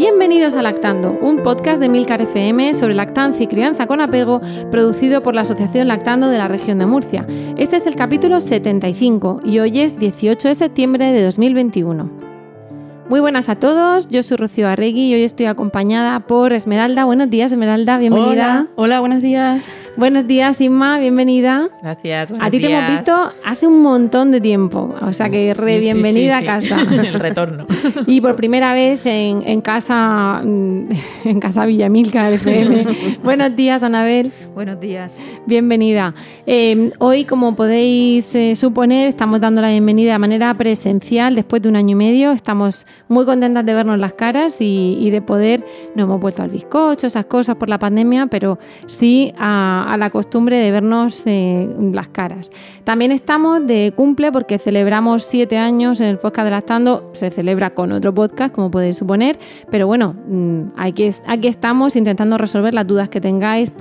[0.00, 5.22] Bienvenidos a Lactando, un podcast de Milcar FM sobre lactancia y crianza con apego, producido
[5.22, 7.26] por la Asociación Lactando de la región de Murcia.
[7.58, 12.10] Este es el capítulo 75 y hoy es 18 de septiembre de 2021.
[13.10, 17.04] Muy buenas a todos, yo soy Rocío Arregui y hoy estoy acompañada por Esmeralda.
[17.04, 18.30] Buenos días, Esmeralda, bienvenida.
[18.30, 19.68] Hola, hola buenos días.
[20.00, 21.68] Buenos días, Inma, bienvenida.
[21.82, 22.32] Gracias.
[22.40, 23.12] A ti te hemos visto
[23.44, 26.68] hace un montón de tiempo, o sea que re Sí, sí, bienvenida sí, a sí.
[26.70, 26.82] casa.
[27.06, 27.66] El retorno.
[28.06, 30.88] Y por primera vez en, en casa mm,
[31.26, 32.86] en casa Villamilca FM.
[33.22, 34.32] Buenos días, Anabel.
[34.54, 35.14] Buenos días.
[35.46, 36.14] Bienvenida.
[36.46, 41.68] Eh, hoy, como podéis eh, suponer, estamos dando la bienvenida de manera presencial después de
[41.68, 42.32] un año y medio.
[42.32, 45.62] Estamos muy contentas de vernos las caras y, y de poder,
[45.94, 50.10] no hemos vuelto al bizcocho, esas cosas por la pandemia, pero sí a, a la
[50.10, 52.50] costumbre de vernos eh, las caras.
[52.84, 57.10] También estamos de cumple porque celebramos siete años en el podcast de Lactando.
[57.12, 59.36] Se celebra con otro podcast, como podéis suponer,
[59.70, 63.72] pero bueno, mm, aquí, aquí estamos intentando resolver las dudas que tengáis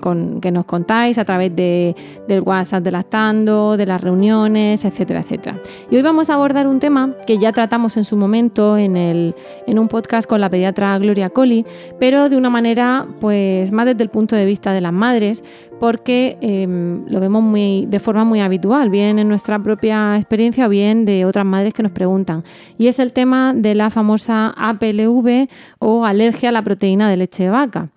[0.00, 1.94] con, que nos contáis a través de,
[2.26, 5.60] del WhatsApp de Lactando, de las reuniones, etcétera, etcétera.
[5.90, 9.34] Y hoy vamos a abordar un tema que ya tratamos en su momento en, el,
[9.66, 11.66] en un podcast con la pediatra Gloria Colli,
[11.98, 15.39] pero de una manera pues más desde el punto de vista de las madres,
[15.80, 16.66] porque eh,
[17.08, 21.24] lo vemos muy, de forma muy habitual, bien en nuestra propia experiencia o bien de
[21.24, 22.44] otras madres que nos preguntan.
[22.78, 25.48] Y es el tema de la famosa APLV
[25.78, 27.88] o alergia a la proteína de leche de vaca.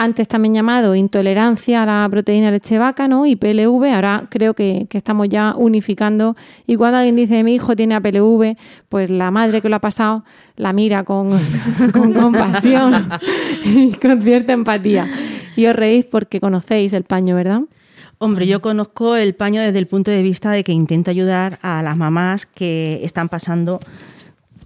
[0.00, 3.26] Antes también llamado intolerancia a la proteína de leche de vaca, ¿no?
[3.26, 6.36] Y PLV, ahora creo que, estamos ya unificando.
[6.68, 8.56] Y cuando alguien dice mi hijo tiene APLV,
[8.88, 11.30] pues la madre que lo ha pasado la mira con
[11.92, 13.08] compasión
[13.64, 15.06] y con cierta empatía.
[15.58, 17.62] Y os reís porque conocéis el paño, ¿verdad?
[18.18, 21.82] Hombre, yo conozco el paño desde el punto de vista de que intenta ayudar a
[21.82, 23.80] las mamás que están pasando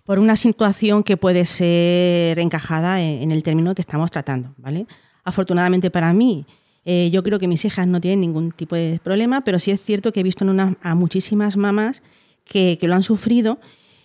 [0.04, 4.86] por una situación que puede ser encajada en, el término que estamos tratando, ¿vale?
[5.24, 6.44] Afortunadamente para mí,
[6.84, 9.80] eh, yo creo que mis hijas no tienen ningún tipo de problema, pero sí es
[9.82, 12.02] cierto que he visto en una- a muchísimas mamás
[12.44, 13.58] que, que lo han sufrido.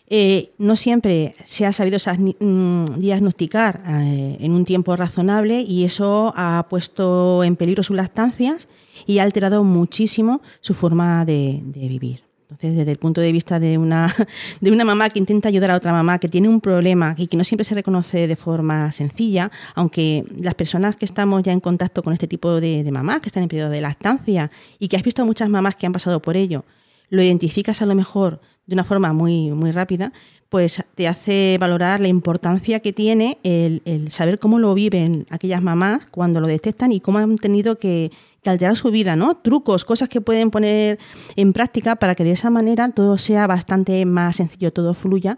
[0.09, 1.97] Eh, no siempre se ha sabido
[2.39, 8.69] mm, diagnosticar eh, en un tiempo razonable y eso ha puesto en peligro sus lactancias
[9.05, 12.23] y ha alterado muchísimo su forma de, de vivir.
[12.49, 14.15] Entonces, desde el punto de vista de una,
[14.61, 17.35] de una mamá que intenta ayudar a otra mamá que tiene un problema y que
[17.35, 22.01] no siempre se reconoce de forma sencilla, aunque las personas que estamos ya en contacto
[22.01, 25.03] con este tipo de, de mamás, que están en periodo de lactancia y que has
[25.03, 26.63] visto a muchas mamás que han pasado por ello,
[27.09, 30.11] lo identificas a lo mejor de una forma muy, muy rápida,
[30.49, 36.05] pues te hace valorar la importancia que tiene el, saber cómo lo viven aquellas mamás
[36.05, 38.11] cuando lo detectan y cómo han tenido que,
[38.41, 39.37] que alterar su vida, ¿no?
[39.37, 40.99] Trucos, cosas que pueden poner
[41.35, 45.35] en práctica para que de esa manera todo sea bastante más sencillo, todo fluya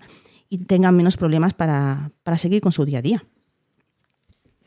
[0.50, 3.23] y tengan menos problemas para, para seguir con su día a día.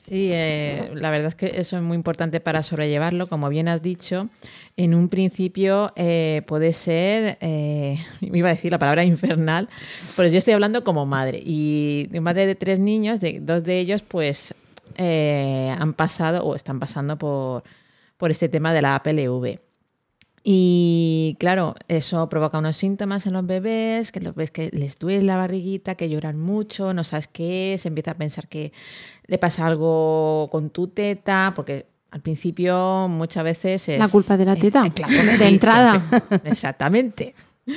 [0.04, 3.28] Sí, eh, la verdad es que eso es muy importante para sobrellevarlo.
[3.28, 4.28] Como bien has dicho,
[4.76, 9.68] en un principio eh, puede ser, eh, iba a decir la palabra infernal,
[10.16, 11.40] pero yo estoy hablando como madre.
[11.44, 14.54] Y madre de tres niños, de, dos de ellos pues
[14.96, 17.62] eh, han pasado o están pasando por,
[18.16, 19.60] por este tema de la APLV.
[20.44, 25.22] Y claro, eso provoca unos síntomas en los bebés, que los ves que les duele
[25.22, 28.72] la barriguita, que lloran mucho, no sabes qué es, empieza a pensar que
[29.26, 33.98] le pasa algo con tu teta, porque al principio muchas veces es...
[34.00, 36.02] La culpa de la teta, claro, de sí, entrada.
[36.08, 36.50] siempre.
[36.50, 37.34] Exactamente.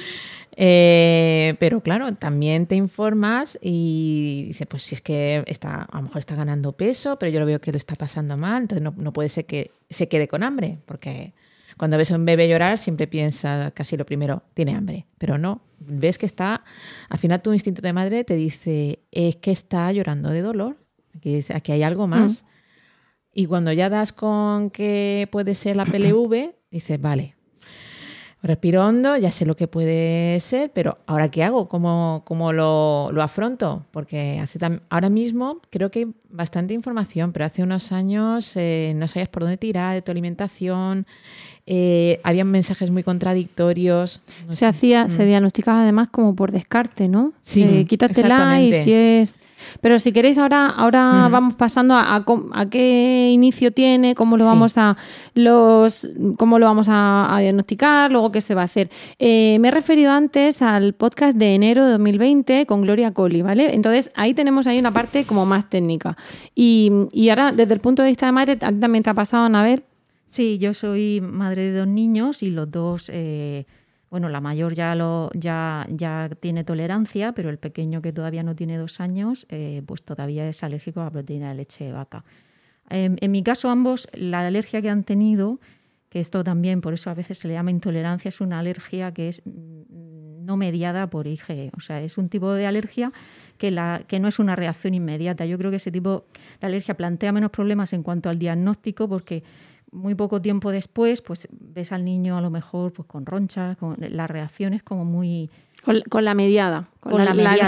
[0.58, 6.04] Eh, pero claro, también te informas y dices, pues si es que está, a lo
[6.04, 8.94] mejor está ganando peso, pero yo lo veo que lo está pasando mal, entonces no,
[8.96, 11.34] no puede ser que se quede con hambre, porque
[11.78, 15.62] cuando ves a un bebé llorar siempre piensas casi lo primero, tiene hambre, pero no,
[15.80, 16.64] ves que está,
[17.10, 20.78] al final tu instinto de madre te dice, es que está llorando de dolor,
[21.16, 22.46] aquí, aquí hay algo más.
[23.34, 27.36] Y cuando ya das con que puede ser la PLV, dices, vale,
[28.42, 31.68] respiro hondo, ya sé lo que puede ser, pero ¿ahora qué hago?
[31.68, 33.86] ¿Cómo, cómo lo, lo afronto?
[33.92, 39.08] Porque hace tam- ahora mismo creo que bastante información, pero hace unos años eh, no
[39.08, 41.08] sabías por dónde tirar de tu alimentación,
[41.68, 44.22] eh, habían mensajes muy contradictorios.
[44.48, 44.66] no se sé.
[44.68, 45.10] hacía, Mm.
[45.10, 47.34] se diagnosticaba además como por descarte, ¿no?
[47.42, 49.38] Sí, Eh, quítatela y si es.
[49.82, 51.32] Pero si queréis ahora, ahora Mm.
[51.32, 54.50] vamos pasando a, a com- a qué inicio tiene, cómo lo Sí.
[54.50, 54.96] vamos a
[55.34, 56.08] los,
[56.38, 58.90] cómo lo vamos a, a diagnosticar, luego qué se va a hacer.
[59.18, 63.74] Eh, me he referido antes al podcast de enero de 2020 con Gloria Colli, ¿vale?
[63.74, 66.16] Entonces ahí tenemos ahí una parte como más técnica.
[66.54, 69.14] Y, y ahora desde el punto de vista de madre, a ti también te ha
[69.16, 69.84] pasado, Anabel.
[70.26, 73.66] Sí, yo soy madre de dos niños y los dos, eh,
[74.10, 78.56] bueno, la mayor ya, lo, ya, ya tiene tolerancia, pero el pequeño que todavía no
[78.56, 82.26] tiene dos años, eh, pues todavía es alérgico a la proteína de leche de vaca.
[82.90, 85.60] En, en mi caso, ambos, la alergia que han tenido,
[86.10, 89.28] que esto también, por eso a veces se le llama intolerancia, es una alergia que
[89.28, 91.72] es mm, no mediada por IgE.
[91.76, 93.12] O sea, es un tipo de alergia
[93.58, 95.46] que, la, que no es una reacción inmediata.
[95.46, 96.26] Yo creo que ese tipo
[96.62, 99.44] de alergia plantea menos problemas en cuanto al diagnóstico porque
[99.96, 103.96] muy poco tiempo después, pues ves al niño a lo mejor pues con ronchas, con
[104.00, 105.50] las reacciones como muy
[105.84, 107.68] Con, con la mediada, con, la, la mediada,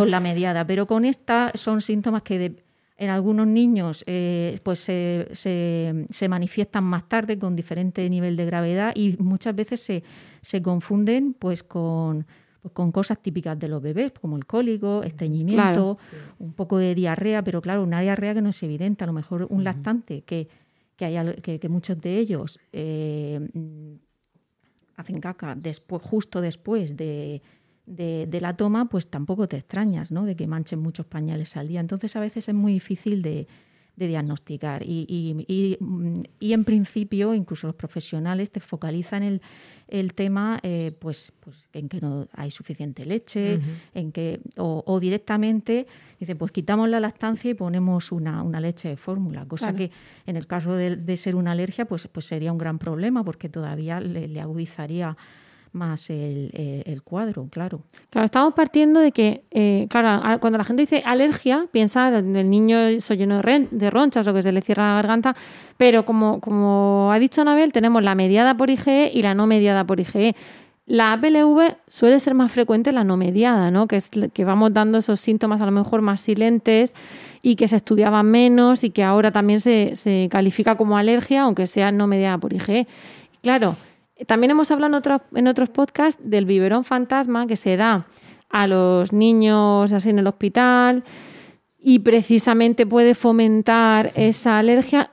[0.00, 0.66] con la mediada.
[0.66, 2.62] Pero con esta son síntomas que de-
[3.00, 8.44] en algunos niños eh, pues se, se- se manifiestan más tarde con diferente nivel de
[8.44, 10.02] gravedad y muchas veces se,
[10.42, 12.26] se confunden pues con
[12.60, 15.96] pues, con cosas típicas de los bebés, como el cólico, estreñimiento,
[16.40, 19.04] un poco de diarrea, pero claro, una diarrea que no es evidente.
[19.04, 20.48] A lo mejor un lactante que,
[20.98, 23.40] que, hay que, que muchos de ellos eh,
[24.96, 27.40] hacen caca después, justo después de,
[27.86, 30.24] de- de la toma, pues tampoco te extrañas ¿no?
[30.24, 31.80] de que manchen muchos pañales al día.
[31.80, 33.46] Entonces a veces es muy difícil de,
[33.98, 39.42] de diagnosticar y, y- y, mm, y, en principio incluso los profesionales te focalizan el,
[39.88, 43.60] el tema eh, pues, pues en que no hay suficiente leche,
[43.94, 45.86] en que o, o directamente
[46.20, 49.78] dice pues quitamos la lactancia y ponemos una, una leche de fórmula, cosa Claro.
[49.78, 49.90] que
[50.26, 53.48] en el caso de, de ser una alergia pues, pues sería un gran problema porque
[53.48, 55.16] todavía le, le agudizaría
[55.78, 56.50] más el,
[56.84, 57.80] el- cuadro, claro.
[58.10, 62.50] Claro, estamos partiendo de que, eh, claro, cuando la gente dice alergia, piensa en el
[62.50, 65.36] niño soy lleno de, ronchas o que se le cierra la garganta,
[65.76, 69.84] pero como, como ha dicho Anabel, tenemos la mediada por IgE y la no mediada
[69.84, 70.34] por IgE.
[70.86, 73.86] La APLV suele ser más frecuente la no mediada, ¿no?
[73.86, 76.94] Que es que vamos dando esos síntomas a lo mejor más silentes
[77.42, 81.92] y que se estudiaban menos y que ahora también se califica como alergia, aunque sea
[81.92, 82.86] no mediada por IgE.
[83.42, 83.76] Claro,
[84.26, 88.06] también hemos hablado en otros, en otros podcasts del biberón fantasma que se da
[88.50, 91.04] a los niños así en el hospital
[91.80, 95.12] y precisamente puede fomentar esa alergia.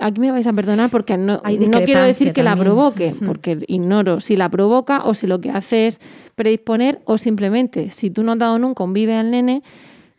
[0.00, 4.36] Aquí me vais a perdonar porque no, quiero decir que la provoque, porque ignoro si
[4.36, 6.00] la provoca o si lo que hace es
[6.36, 9.62] predisponer o simplemente si tú no has dado nunca un vive al nene,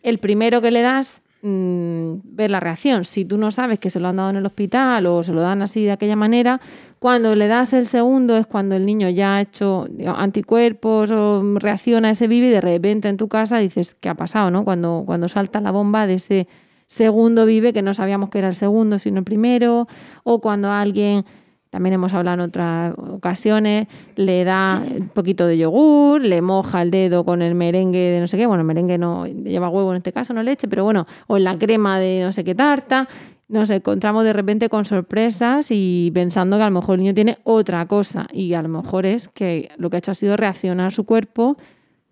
[0.03, 3.05] el primero que le das mm, ver la reacción.
[3.05, 5.41] Si tú no sabes que se lo han dado en el hospital o se lo
[5.41, 6.59] dan así de aquella manera,
[6.99, 12.09] cuando le das el segundo es cuando el niño ya ha hecho anticuerpos o reacciona
[12.09, 14.49] a ese vive y de repente en tu casa dices, ¿qué ha pasado?
[14.49, 14.63] ¿no?
[14.63, 16.47] Cuando, cuando salta la bomba de ese
[16.87, 19.87] segundo vive que no sabíamos que era el segundo sino el primero
[20.23, 21.25] o cuando alguien
[21.69, 26.91] también hemos hablado en otras ocasiones, le da un poquito de yogur, le moja el
[26.91, 29.97] dedo con el merengue de no sé qué, bueno, el merengue no lleva huevo en
[29.97, 33.07] este caso, no leche, pero bueno, o en la crema de no sé qué tarta,
[33.49, 37.37] nos encontramos de repente con sorpresas y pensando que a lo mejor el niño tiene
[37.43, 40.91] otra cosa y a lo mejor es que lo que ha hecho ha sido reaccionar
[40.91, 41.57] su cuerpo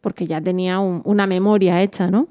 [0.02, 2.28] porque ya tenía un- una memoria hecha, ¿no?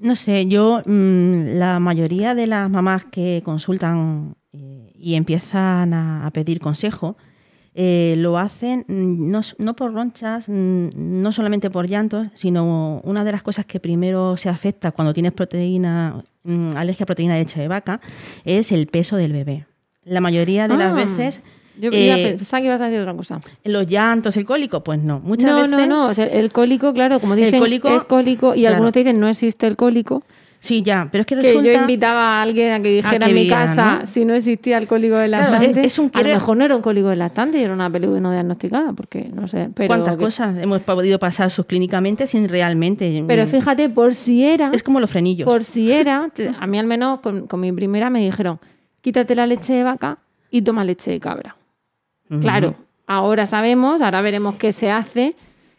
[0.00, 6.24] No sé, yo mm, la mayoría de las mamás que consultan eh, y empiezan a,
[6.24, 7.16] a pedir consejo
[7.80, 13.22] eh, lo hacen mm, no, no por ronchas, mm, no solamente por llantos, sino una
[13.22, 17.40] de las cosas que primero se afecta cuando tienes proteína, mm, alergia a proteína de
[17.42, 18.00] leche de vaca
[18.44, 19.66] es el peso del bebé.
[20.04, 21.40] La mayoría de las Ah, veces
[21.80, 23.40] Yo eh, pensar que ibas a decir otra cosa.
[23.62, 25.20] los llantos, el cólico, pues no.
[25.20, 26.06] Muchas no, veces no, no.
[26.06, 28.74] o sea, el cólico, claro, como El dicen, cólico, es cólico y claro.
[28.74, 30.24] algunos te dicen no existe el cólico.
[30.60, 31.72] Sí, ya, pero es que Que resulta...
[31.72, 34.06] yo invitaba a alguien a que dijera que en mi casa ¿no?
[34.06, 35.80] si no existía el cólico del Claro, lactante.
[35.82, 37.88] es- es un A lo mejor no era un cólico del lactante y era una
[37.88, 39.70] PLV no diagnosticada, porque no sé.
[39.74, 43.24] Pero ¿Cuántas que- cosas hemos podido pasar subclínicamente sin realmente...
[43.28, 45.48] Pero fíjate, por si era, Es como los frenillos.
[45.48, 48.58] por si era, a mí al menos con, con mi primera me dijeron,
[49.00, 50.18] quítate la leche de vaca
[50.50, 51.54] y toma leche de cabra.
[52.40, 52.74] Claro,
[53.06, 55.34] ahora sabemos, ahora veremos qué se hace,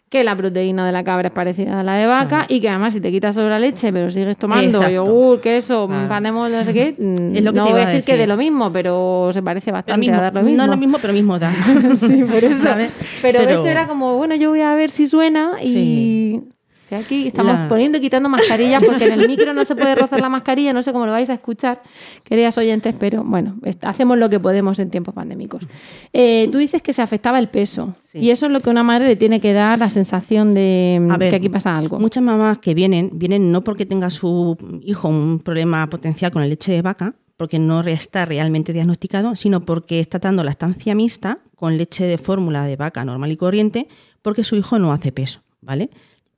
[0.10, 2.94] que la proteína de la cabra es parecida a la de vaca y que además
[2.94, 4.92] si te quitas solo la leche pero sigues tomando Exacto.
[5.06, 6.08] yogur, queso, Claro.
[6.10, 8.18] panemos, no sé qué, mm, no voy a a decir que decir.
[8.22, 10.18] de lo mismo, pero se parece bastante mismo.
[10.18, 10.58] a dar lo mismo.
[10.58, 11.52] No es lo mismo, pero mismo da.
[11.96, 12.62] sí, por eso.
[12.64, 12.92] ¿Sabes?
[13.22, 15.72] Pero, esto era como, bueno, yo voy a ver si suena y...
[15.74, 16.42] Sí.
[16.90, 19.94] Estoy aquí estamos La- poniendo y quitando mascarillas porque en el micro no se puede
[19.94, 21.84] rozar la mascarilla, no sé cómo lo vais a escuchar,
[22.24, 25.62] queridas oyentes, pero bueno, hacemos lo que podemos en tiempos pandémicos.
[26.14, 28.18] Eh, tú dices que se afectaba el peso Sí.
[28.20, 31.00] y eso es lo que a una madre le tiene que dar la sensación de
[31.20, 32.00] ver, que aquí pasa algo.
[32.00, 36.48] Muchas mamás que vienen, vienen no porque tenga su hijo un problema potencial con la
[36.48, 41.38] leche de vaca, porque no está realmente diagnosticado, sino porque está dando la estancia mixta
[41.56, 43.88] con leche de fórmula de vaca normal y corriente,
[44.24, 45.90] porque su hijo no hace peso, ¿vale?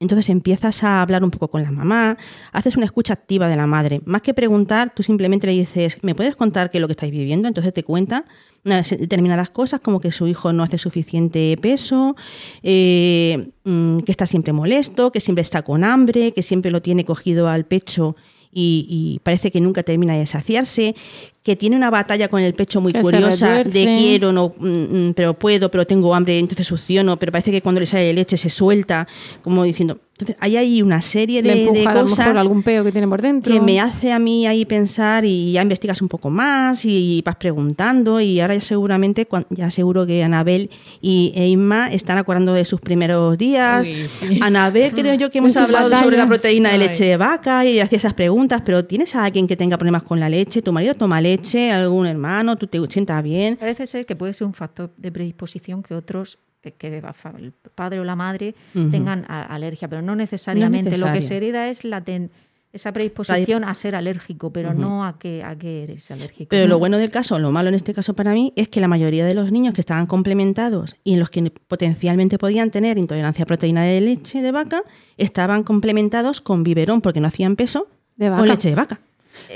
[0.01, 2.17] Entonces empiezas a hablar un poco con la mamá,
[2.51, 4.01] haces una escucha activa de la madre.
[4.05, 7.12] Más que preguntar, tú simplemente le dices, ¿me puedes contar qué es lo que estáis
[7.12, 7.48] viviendo?
[7.48, 8.25] Entonces te cuenta
[8.63, 12.15] determinadas cosas, como que su hijo no hace suficiente peso,
[12.63, 17.05] eh, mm, que está siempre molesto, que siempre está con hambre, que siempre lo tiene
[17.05, 18.15] cogido al pecho
[18.51, 20.96] y, y parece que nunca termina de saciarse,
[21.43, 24.67] que tiene una batalla con el pecho muy Que curiosa de quiero, no, mm,
[25.10, 28.38] mm, pero puedo, pero tengo hambre, entonces succiono, pero parece que cuando le sale leche
[28.38, 29.08] se suelta,
[29.41, 30.00] como diciendo.
[30.21, 32.83] Entonces, hay ahí una serie le de, empuja de a lo cosas mejor algún peo
[32.83, 33.51] que tiene por dentro.
[33.51, 37.35] que me hace a mí ahí pensar y ya investigas un poco más y vas
[37.37, 40.69] preguntando y ahora ya seguramente, ya seguro que Anabel
[41.01, 43.81] y e Inma están acordando de sus primeros días.
[43.81, 44.39] Uy, sí.
[44.43, 47.97] Anabel creo yo que hemos hablado sobre la proteína de leche de vaca y hacía
[47.97, 50.61] esas preguntas, pero ¿tienes a alguien que tenga problemas con la leche?
[50.61, 51.71] ¿Tu marido toma leche?
[51.71, 52.55] ¿Algún hermano?
[52.57, 53.55] ¿Tú te sientas bien?
[53.57, 58.03] Parece ser que puede ser un factor de predisposición que otros, que el padre o
[58.03, 58.53] la madre
[58.91, 60.97] tengan a- alergia, pero no necesariamente.
[60.97, 62.29] Lo que se hereda es la ten-
[62.73, 66.47] esa predisposición a ser alérgico, pero no a que, a que eres alérgico.
[66.51, 68.87] Pero lo bueno del caso, lo malo en este caso para mí, es que la
[68.87, 73.43] mayoría de los niños que estaban complementados y en los que potencialmente podían tener intolerancia
[73.43, 74.83] a proteína de leche de vaca,
[75.17, 78.45] estaban complementados con biberón porque no hacían peso De con vaca.
[78.53, 78.99] leche de vaca.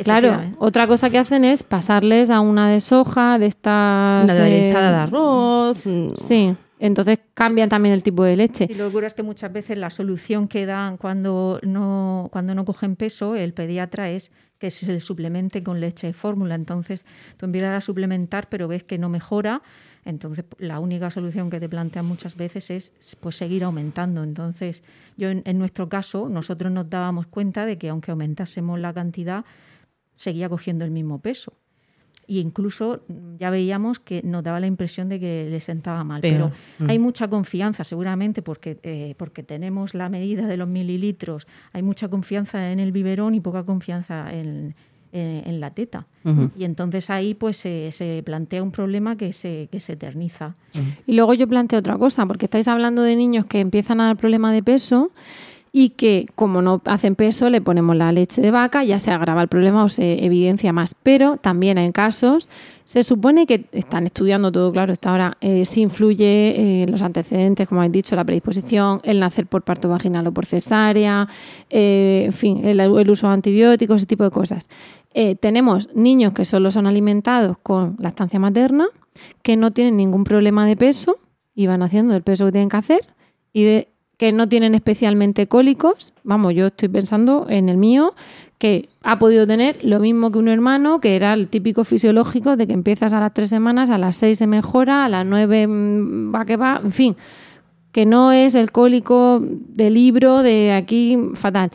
[0.04, 4.24] Claro, otra cosa que hacen es pasarles a una de soja, de estas...
[4.26, 5.86] Una de- aderezada de arroz.
[5.86, 8.68] mm, Sí, entonces cambian también el tipo de leche.
[8.70, 12.66] Y lo ocurre es que muchas veces la solución que dan cuando no, cuando no
[12.66, 16.56] cogen peso, el pediatra, es que se le suplemente con leche de fórmula.
[16.56, 17.06] Entonces
[17.38, 19.62] tú empiezas a suplementar, pero ves que no mejora.
[20.04, 24.24] Entonces la única solución que te plantean muchas veces es pues, seguir aumentando.
[24.24, 24.84] Entonces
[25.18, 29.46] yo en, en nuestro caso, nosotros nos dábamos cuenta de que aunque aumentásemos la cantidad,
[30.14, 31.54] seguía cogiendo el mismo peso.
[32.28, 36.22] Y incluso mm, ya veíamos que nos daba la impresión de que le sentaba mal.
[36.22, 36.52] Peor.
[36.78, 41.48] Pero hay mucha confianza, seguramente, porque, eh, porque tenemos la medida de los mililitros.
[41.74, 44.76] Hay mucha confianza en el biberón y poca confianza en,
[45.12, 46.08] en- en la teta.
[46.58, 50.56] Y entonces ahí pues se, se plantea un problema que se, que se eterniza.
[51.08, 54.18] Y luego yo planteo otra cosa, porque estáis hablando de niños que empiezan a dar
[54.18, 55.12] problema de peso
[55.78, 59.42] y que como no hacen peso le ponemos la leche de vaca, ya se agrava
[59.42, 60.96] el problema o se evidencia más.
[61.04, 62.48] Pero también hay casos,
[62.86, 67.68] se supone que están estudiando todo, claro, está ahora, eh, si influye eh, los antecedentes,
[67.68, 71.28] como habéis dicho, la predisposición, el nacer por parto vaginal o por cesárea,
[71.70, 74.70] eh, en fin, el, el uso de antibióticos, ese tipo de cosas.
[75.14, 78.88] Eh, tenemos niños que solo son alimentados con lactancia materna,
[79.42, 81.18] que no tienen ningún problema de peso
[81.54, 83.02] y van haciendo el peso que tienen que hacer
[83.52, 86.14] y de, que no tienen especialmente cólicos.
[86.24, 88.14] Vamos, yo estoy pensando en el mío,
[88.58, 92.68] que ha podido tener lo mismo que un hermano, que era el típico fisiológico de
[92.68, 96.34] que empiezas a las tres semanas, a las seis se mejora, a las nueve mm,
[96.34, 97.16] va que va, en fin,
[97.92, 101.72] que no es el cólico del libro de aquí fatal.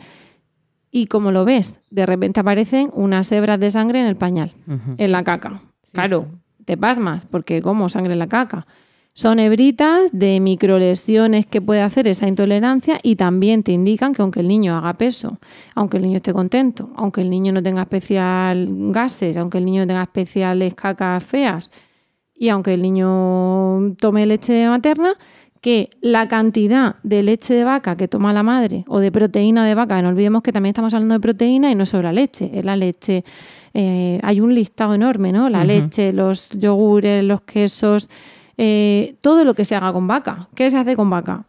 [0.91, 4.51] Y como lo ves, de repente aparecen unas hebras de sangre en el pañal,
[4.97, 5.61] en la caca.
[5.93, 6.27] claro,
[6.65, 8.67] te pasmas, porque como sangre en la caca.
[9.13, 14.39] Son hebritas de microlesiones que puede hacer esa intolerancia y también te indican que aunque
[14.39, 15.37] el niño haga peso,
[15.75, 19.85] aunque el niño esté contento, aunque el niño no tenga especial gases, aunque el niño
[19.85, 21.69] tenga especiales cacas feas
[22.33, 25.15] y aunque el niño tome leche materna,
[25.59, 29.75] que la cantidad de leche de vaca que toma la madre o de proteína de
[29.75, 32.65] vaca, no olvidemos que también estamos hablando de proteína y no solo la leche, es
[32.65, 33.23] la leche,
[33.73, 35.49] eh, hay un listado enorme, ¿no?
[35.49, 38.09] La leche, los yogures, los quesos,
[38.57, 40.47] eh, todo lo que se haga con vaca.
[40.55, 41.45] ¿Qué se hace con vaca?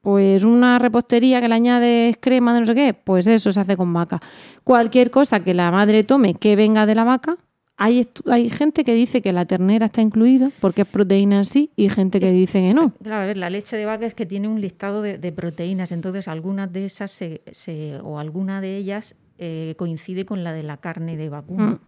[0.00, 3.76] Pues una repostería que le añades crema de no sé qué, pues eso se hace
[3.76, 4.20] con vaca.
[4.64, 7.36] Cualquier cosa que la madre tome que venga de la vaca,
[7.76, 11.70] hay, hay gente que dice que la ternera está incluida porque es proteína en sí
[11.76, 12.92] y gente que dice que no.
[13.02, 15.92] Claro, a ver, la leche de vaca es que tiene un listado de, de proteínas,
[15.92, 20.62] entonces algunas de esas se, se- o alguna de ellas eh, coincide con la de
[20.64, 21.66] la carne de vacuno.
[21.72, 21.78] Mm.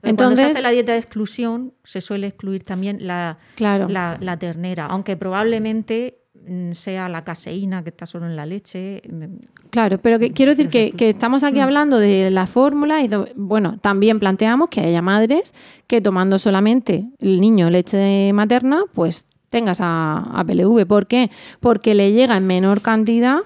[0.00, 3.88] Pero cuando se Entonces- hace la dieta de exclusión, se suele excluir también la, Claro.
[3.88, 9.02] la, la ternera, aunque probablemente mm, sea la caseína que está solo en la leche.
[9.10, 9.24] mm,
[9.70, 13.78] Claro, pero que, quiero decir que, que estamos aquí hablando de la fórmula y bueno,
[13.80, 15.52] también planteamos que haya madres
[15.86, 20.86] que tomando solamente el niño leche materna, pues tengas a, a PLV.
[20.86, 21.30] ¿Por qué?
[21.60, 23.40] Porque le llega en menor cantidad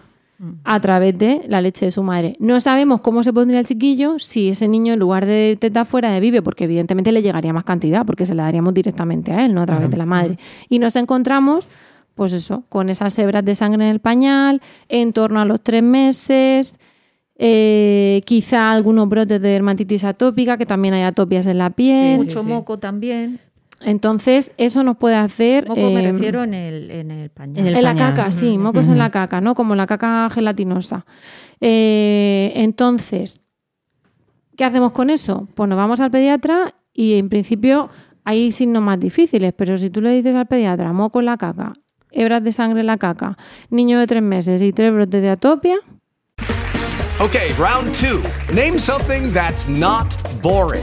[0.65, 2.37] a través de la leche de su madre.
[2.39, 6.11] No sabemos cómo se pondría el chiquillo si ese niño en lugar de teta fuera
[6.11, 9.55] de vive, porque evidentemente le llegaría más cantidad, porque se la daríamos directamente a él,
[9.55, 10.39] no a través de la madre.
[10.69, 11.69] Y nos encontramos,
[12.15, 15.83] pues eso, con esas hebras de sangre en el pañal, en torno a los tres
[15.83, 16.75] meses,
[17.37, 22.19] eh, quizá algunos brotes de dermatitis atópica, que también hay atopias en la piel.
[22.19, 23.41] Mucho moco también.
[23.85, 25.69] Entonces, eso nos puede hacer...
[25.69, 27.59] Moco me eh, refiero en el, en el pañal.
[27.59, 29.55] En el en la caca, sí, mocos en la caca, ¿no?
[29.55, 31.05] Como la caca gelatinosa.
[31.61, 33.41] Eh, entonces,
[34.57, 35.49] ¿qué hacemos con eso?
[35.55, 37.91] Pues nos vamos al pediatra y en principio
[38.25, 41.73] hay signos más difíciles, pero si tú le dices al pediatra moco en la caca,
[42.11, 43.37] hebras de sangre en la caca,
[43.71, 45.77] niño de tres meses y tres brotes de atopia,
[47.21, 48.25] Okay, round two.
[48.53, 50.83] Name something that's not boring.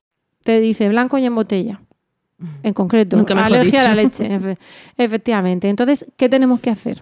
[0.43, 1.81] Te dice blanco y en botella.
[2.63, 3.17] En concreto,
[3.55, 4.57] alergia a la leche, efe-
[4.97, 5.69] efectivamente.
[5.69, 6.99] Entonces, ¿qué tenemos que hacer?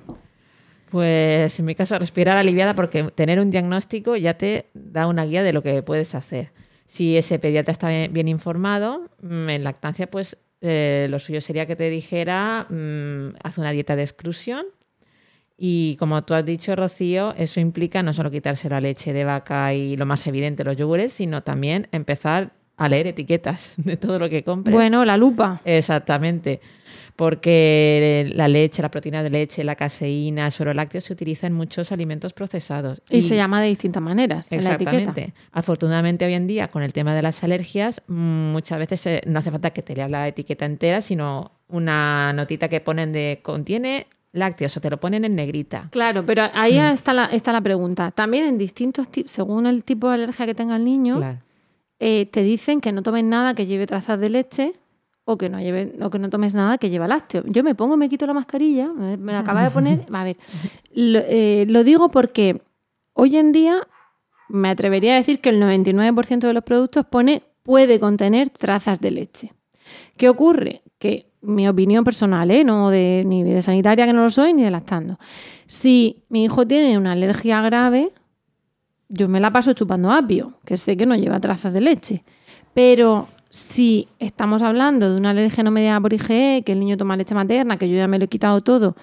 [0.91, 5.43] Pues en mi caso, respirar aliviada porque tener un diagnóstico ya te da una guía
[5.43, 6.51] de lo que puedes hacer.
[6.87, 11.65] Si ese pediatra está bien, bien informado, mm, en lactancia, pues eh, lo suyo sería
[11.67, 14.65] que te dijera, mm, haz una dieta de exclusión.
[15.57, 19.73] Y como tú has dicho, Rocío, eso implica no solo quitarse la leche de vaca
[19.73, 24.29] y lo más evidente, los yogures, sino también empezar a leer etiquetas de todo lo
[24.29, 24.73] que compres.
[24.73, 25.61] Bueno, la lupa.
[25.65, 26.59] Exactamente.
[27.15, 31.53] Porque la leche, la proteína de leche, la caseína, el suero lácteo se utiliza en
[31.53, 33.01] muchos alimentos procesados.
[33.09, 34.97] Y, se llama de distintas maneras en la etiqueta.
[34.97, 35.33] Exactamente.
[35.51, 39.51] Afortunadamente hoy en día con el tema de las alergias muchas veces eh, no hace
[39.51, 44.77] falta que te leas la etiqueta entera, sino una notita que ponen de contiene lácteos
[44.77, 45.89] o te lo ponen en negrita.
[45.91, 46.93] Claro, pero ahí Mm.
[46.93, 48.11] está, la, está la pregunta.
[48.11, 51.39] También en distintos tipos, según el tipo de alergia que tenga el niño, Claro.
[51.99, 54.73] Eh, te dicen que no tomes nada que lleve trazas de leche
[55.25, 57.43] o que no lleve o que no tomes nada que lleva lácteo.
[57.45, 60.05] Yo me pongo, me quito la mascarilla, me, me la acaba de poner.
[60.13, 60.37] A ver,
[60.93, 62.61] lo, eh, lo digo porque
[63.13, 63.87] hoy en día
[64.47, 69.11] me atrevería a decir que el 99% de los productos pone puede contener trazas de
[69.11, 69.53] leche.
[70.17, 70.81] ¿Qué ocurre?
[70.97, 72.63] Que mi opinión personal, ¿eh?
[72.63, 75.17] no de, ni de sanitaria que no lo soy, ni de lactando.
[75.67, 78.11] Si mi hijo tiene una alergia grave,
[79.09, 82.23] yo me la paso chupando apio, que sé que no lleva trazas de leche.
[82.73, 87.17] Pero si estamos hablando de una alergia no mediada por IgE, que el niño toma
[87.17, 88.95] leche materna, que yo ya me lo he quitado todo,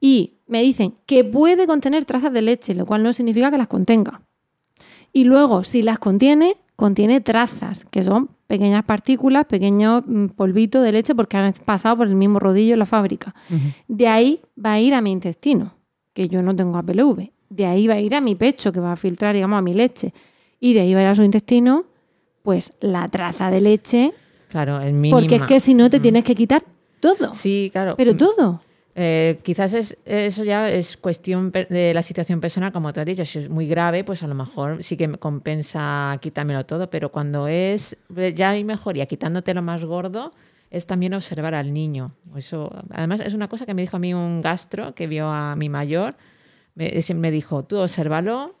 [0.00, 3.68] y me dicen que puede contener trazas de leche, lo cual no significa que las
[3.68, 4.20] contenga.
[5.12, 10.92] Y luego, si las contiene, contiene trazas, que son pequeñas partículas, pequeños mm, polvitos de
[10.92, 13.34] leche porque han pasado por el mismo rodillo en la fábrica.
[13.86, 15.74] De ahí va a ir a mi intestino,
[16.12, 17.30] que yo no tengo APLV.
[17.54, 19.74] De ahí va a ir a mi pecho, que va a filtrar, digamos, a mi
[19.74, 20.12] leche.
[20.60, 21.84] Y de ahí va a ir a su intestino,
[22.42, 24.12] pues la traza de leche,
[24.48, 25.18] Claro, el mínimo.
[25.20, 26.62] porque es que si no te tienes que quitar
[27.00, 27.34] todo.
[27.34, 27.94] Sí, claro.
[27.96, 28.60] Pero Mm, todo.
[28.96, 33.24] Eh, quizás es, eso ya es cuestión de la situación personal, como te has dicho.
[33.24, 37.10] Si es muy grave, pues a lo mejor sí que me compensa quitármelo todo, pero
[37.10, 37.96] cuando es
[38.34, 40.32] ya hay mejoría, quitándote lo más gordo,
[40.70, 42.12] es también observar al niño.
[42.36, 45.56] Eso, además, es una cosa que me dijo a mí un gastro que vio a
[45.56, 46.14] mi mayor.
[46.74, 48.54] Me, me dijo, tú obsérvalo,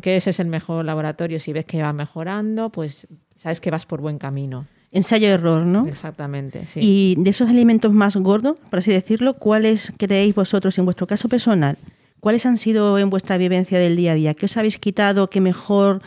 [0.00, 1.38] que ese es el mejor laboratorio.
[1.40, 4.66] Si ves que va mejorando, pues sabes que vas por buen camino.
[4.90, 5.86] Ensayo-error, ¿no?
[5.86, 6.80] Exactamente, sí.
[6.82, 11.28] Y de esos alimentos más gordos, por así decirlo, ¿cuáles creéis vosotros, en vuestro caso
[11.28, 11.76] personal,
[12.20, 14.34] cuáles han sido en vuestra vivencia del día a día?
[14.34, 15.28] ¿Qué os habéis quitado?
[15.28, 16.00] ¿Qué mejor,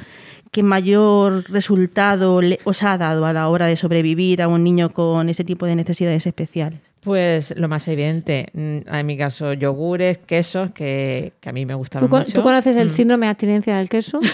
[0.50, 4.90] qué mayor resultado le- os ha dado a la hora de sobrevivir a un niño
[4.90, 6.80] con ese tipo de necesidades especiales?
[7.04, 11.74] Pues lo más evidente, mm, en mi caso, yogures, quesos, que, que a mí me
[11.74, 12.34] gustaban ¿Tú, con- mucho.
[12.34, 12.92] tú conoces el Mm.
[12.92, 14.20] síndrome de abstinencia del queso?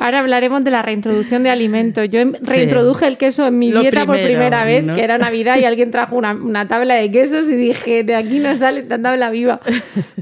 [0.00, 2.08] Ahora hablaremos de la reintroducción de alimentos.
[2.08, 4.94] Yo em- reintroduje el queso en mi Lo dieta por primera vez, ¿no?
[4.94, 8.38] que era Navidad y alguien trajo una, una tabla de quesos y dije, de aquí
[8.38, 9.60] no sale esta tabla viva.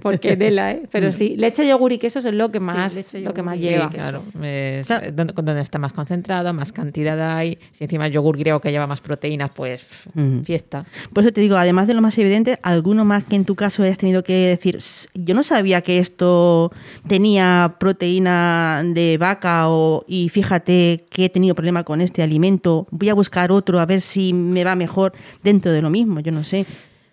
[0.01, 0.83] Porque tela, ¿eh?
[0.91, 3.89] Pero sí, leche, yogur y quesos es lo que más, leche, lo que más lleva.
[3.91, 4.23] Sí, claro.
[4.43, 7.59] Es donde, donde está más concentrado, más cantidad hay.
[7.73, 9.66] Si encima el yogur griego que lleva más proteínas, pues
[10.15, 10.43] Ujú.
[10.45, 10.85] fiesta.
[11.13, 13.83] Por eso te digo, además de lo más evidente, alguno más que en tu caso
[13.83, 16.73] hayas tenido que decir, "S- yo no sabía que esto
[17.09, 23.09] tenía proteína de vaca o, y fíjate que he tenido problema con este alimento, voy
[23.09, 26.45] a buscar otro a ver si me va mejor dentro de lo mismo, yo no
[26.45, 26.67] sé.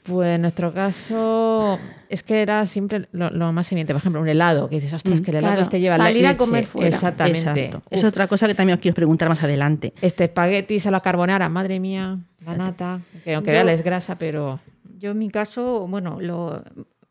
[0.03, 3.93] Pues en nuestro caso es que era siempre lo, lo más evidente.
[3.93, 5.61] Por ejemplo, un helado, que dices, ostras, que el helado claro.
[5.61, 6.89] este lleva Salir a comer fuera.
[6.89, 7.39] Exactamente.
[7.65, 7.81] Exacto.
[7.89, 9.93] Es otra cosa que también os quiero preguntar más adelante.
[10.01, 14.15] Este espaguetis a la carbonara, madre mía, la nata, que aunque Yo- vean es grasa,
[14.17, 14.59] pero
[14.99, 16.61] Yo en mi caso, bueno, lo,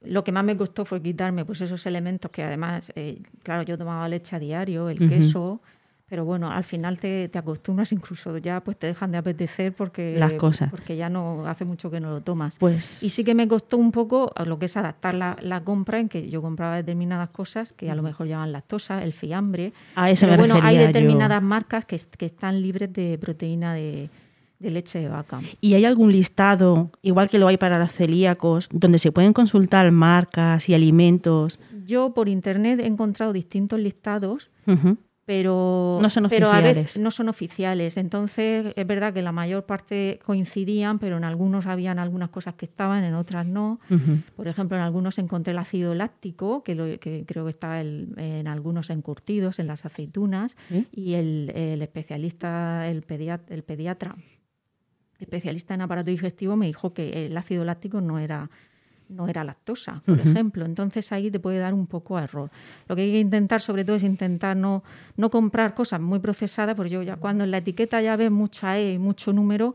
[0.02, 3.78] lo que más me costó fue quitarme pues esos elementos que además, eh, claro, yo
[3.78, 5.60] tomaba leche a diario, el queso,
[6.12, 10.14] pero bueno, al final te, te acostumbras, incluso ya pues te dejan de apetecer porque,
[10.18, 10.68] Las cosas.
[10.70, 12.58] porque ya no hace mucho que no lo tomas.
[12.58, 16.00] Pues Y sí que me costó un poco lo que es adaptar la, la compra,
[16.00, 19.72] en que yo compraba determinadas cosas que a lo mejor llevan lactosa, el fiambre.
[19.94, 20.86] A eso pero me bueno, hay yo.
[20.86, 24.10] determinadas marcas que, que están libres de proteína de,
[24.58, 25.40] de leche de vaca.
[25.62, 29.90] ¿Y hay algún listado, igual que lo hay para los celíacos, donde se pueden consultar
[29.92, 31.58] marcas y alimentos?
[31.86, 34.98] Yo por internet he encontrado distintos listados, Ujú.
[35.32, 37.96] Pero, No son pero a veces no son oficiales.
[37.96, 42.66] Entonces es verdad que la mayor parte coincidían, pero en algunos habían algunas cosas que
[42.66, 43.80] estaban, en otras no.
[44.36, 48.12] Por ejemplo, en algunos encontré el ácido láctico, que, lo- que creo que está el-
[48.18, 50.56] en algunos encurtidos, en las aceitunas,
[50.92, 54.14] y el, el especialista, el, pedia- el pediatra,
[55.18, 58.50] especialista en aparato digestivo, me dijo que el ácido láctico no era
[59.12, 60.64] no era lactosa, por ejemplo.
[60.64, 62.50] Entonces ahí te puede dar un poco a error.
[62.88, 64.82] Lo que hay que intentar, sobre todo, es intentar no,
[65.16, 68.78] no comprar cosas muy procesadas, porque yo ya cuando en la etiqueta ya ves mucha
[68.78, 69.74] E y mucho número,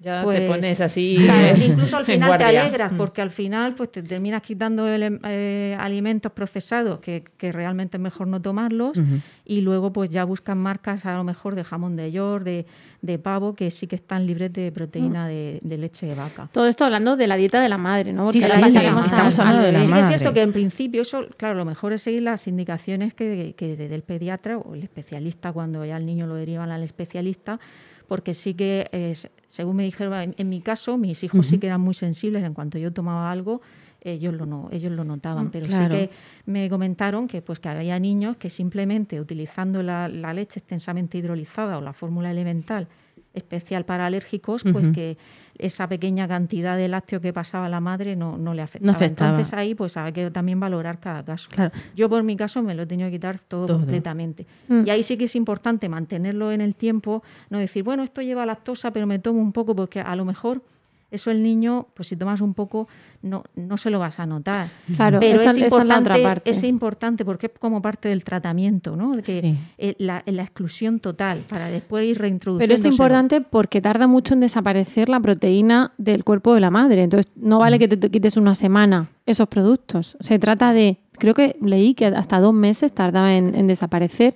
[0.00, 1.16] ya pues, te pones así.
[1.24, 2.96] Claro, eh, incluso al final te alegras Mm.
[2.96, 8.00] porque al final pues te terminas quitando ele- eh, alimentos procesados que, que realmente es
[8.00, 8.96] mejor no tomarlos
[9.44, 12.66] y luego pues ya buscan marcas a lo mejor de jamón de york, de,
[13.02, 15.28] de pavo que sí que están libres de proteína Mm.
[15.28, 16.48] de, de leche de vaca.
[16.52, 18.30] Todo esto hablando de la dieta de la madre, ¿no?
[18.32, 19.78] Sí, Porque sí, ahora sí, a- estamos al hablando de la.
[19.84, 20.18] Sí que es madre.
[20.18, 23.88] cierto que en principio eso, claro, lo mejor es seguir las indicaciones que, que de-
[23.88, 27.58] del pediatra o el especialista cuando ya el niño lo derivan al especialista,
[28.08, 29.14] porque sí que,
[29.46, 32.54] según me dijeron, en, en mi caso, mis hijos sí que eran muy sensibles en
[32.54, 33.60] cuanto yo tomaba algo.
[34.00, 35.94] Ellos lo, no, ellos lo notaban, pero claro.
[35.94, 36.10] sí que
[36.46, 41.78] me comentaron que, pues, que había niños que simplemente utilizando la, la leche extensamente hidrolizada
[41.78, 42.88] o la fórmula elemental
[43.34, 45.16] especial para alérgicos, pues que
[45.58, 48.92] esa pequeña cantidad de lácteo que pasaba la madre no, no le afectaba.
[48.92, 49.30] afectaba.
[49.30, 51.48] Entonces ahí pues hay que también valorar cada caso.
[51.50, 51.72] Claro.
[51.94, 53.78] Yo por mi caso me lo he tenido que quitar todo, Todo.
[53.78, 54.46] completamente.
[54.68, 54.86] Mm.
[54.86, 58.46] Y ahí sí que es importante mantenerlo en el tiempo, no decir, bueno, esto lleva
[58.46, 60.62] lactosa, pero me tomo un poco porque a lo mejor
[61.10, 62.86] eso el niño, pues si tomas un poco,
[63.22, 64.68] no, no se lo vas a notar.
[64.96, 66.50] Claro, pero esa- es esa es la importante, otra parte.
[66.50, 69.16] es importante porque es como parte del tratamiento, ¿no?
[69.16, 69.58] De que Sí.
[69.78, 72.74] eh, la, la exclusión total para después ir reintroduciendo.
[72.74, 77.02] Pero es importante porque tarda mucho en desaparecer la proteína del cuerpo de la madre.
[77.02, 80.16] Entonces, no vale que te, te quites una semana esos productos.
[80.20, 84.32] Se trata de, creo que leí que hasta dos meses tardaba en, en desaparecer.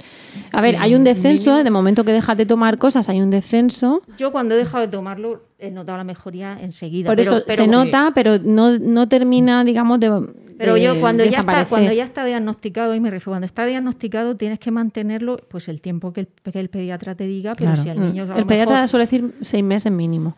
[0.53, 4.03] A ver, hay un descenso, de momento que dejas de tomar cosas, hay un descenso.
[4.19, 7.09] Yo cuando he dejado de tomarlo he notado la mejoría enseguida.
[7.09, 10.11] Por pero- eso pero- se nota, pero no, no termina, digamos, de.
[10.59, 13.65] Pero de yo cuando ya está, cuando ya está diagnosticado, y me refiero, cuando está
[13.67, 17.71] diagnosticado tienes que mantenerlo pues el tiempo que el, que el pediatra te diga, pero
[17.71, 17.83] Claro.
[17.83, 18.03] si al Mm.
[18.03, 20.37] niño lo El pediatra mejor suele decir seis meses mínimo.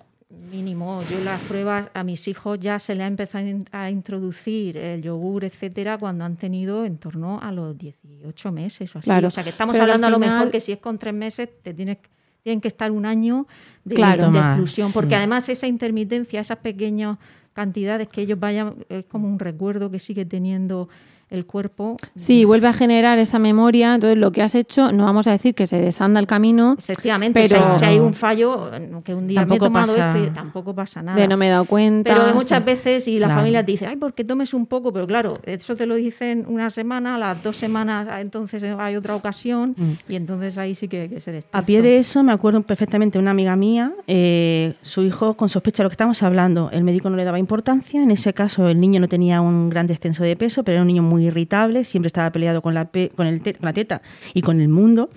[0.51, 3.91] mínimo, yo las pruebas a mis hijos ya se le ha empezado a in- a
[3.91, 9.07] introducir el yogur, etcétera, cuando han tenido en torno a los 18 meses o así.
[9.11, 9.29] Claro.
[9.29, 11.49] O sea que estamos Pero hablando a lo mejor que si es con tres meses
[11.63, 11.99] te tienes
[12.45, 13.47] tienen que estar un año
[13.85, 14.31] de, Claro.
[14.31, 15.19] de exclusión, porque Mm.
[15.19, 17.17] además esa intermitencia, esas pequeñas
[17.55, 20.89] cantidades que ellos vayan, es como un recuerdo que sigue teniendo
[21.31, 21.97] el cuerpo.
[22.17, 23.95] Sí, vuelve a generar esa memoria.
[23.95, 27.41] Entonces, lo que has hecho, no vamos a decir que se desanda el camino Efectivamente,
[27.49, 28.71] Pero- si, hay, si hay un fallo,
[29.05, 31.19] que un día me he Tampoco tomado pasa- esto y tampoco pasa nada.
[31.21, 32.13] de no me he dado cuenta.
[32.15, 32.65] Pero muchas sí.
[32.65, 33.41] veces, y la Claro.
[33.41, 36.71] familia te dice, ay, porque tomes un poco, pero claro, eso te lo dicen una
[36.71, 39.75] semana, a las dos semanas, ah, entonces hay otra ocasión,
[40.09, 41.57] y entonces ahí sí que hay que ser estricto.
[41.59, 45.83] A pie de eso me acuerdo perfectamente una amiga mía, eh, su hijo con sospecha
[45.83, 48.81] de lo que estamos hablando, el médico no le daba importancia, en ese caso el
[48.81, 52.07] niño no tenía un gran descenso de peso, pero era un niño muy irritable, siempre
[52.09, 55.09] estaba peleado con la, pe- con el con la teta y con el mundo.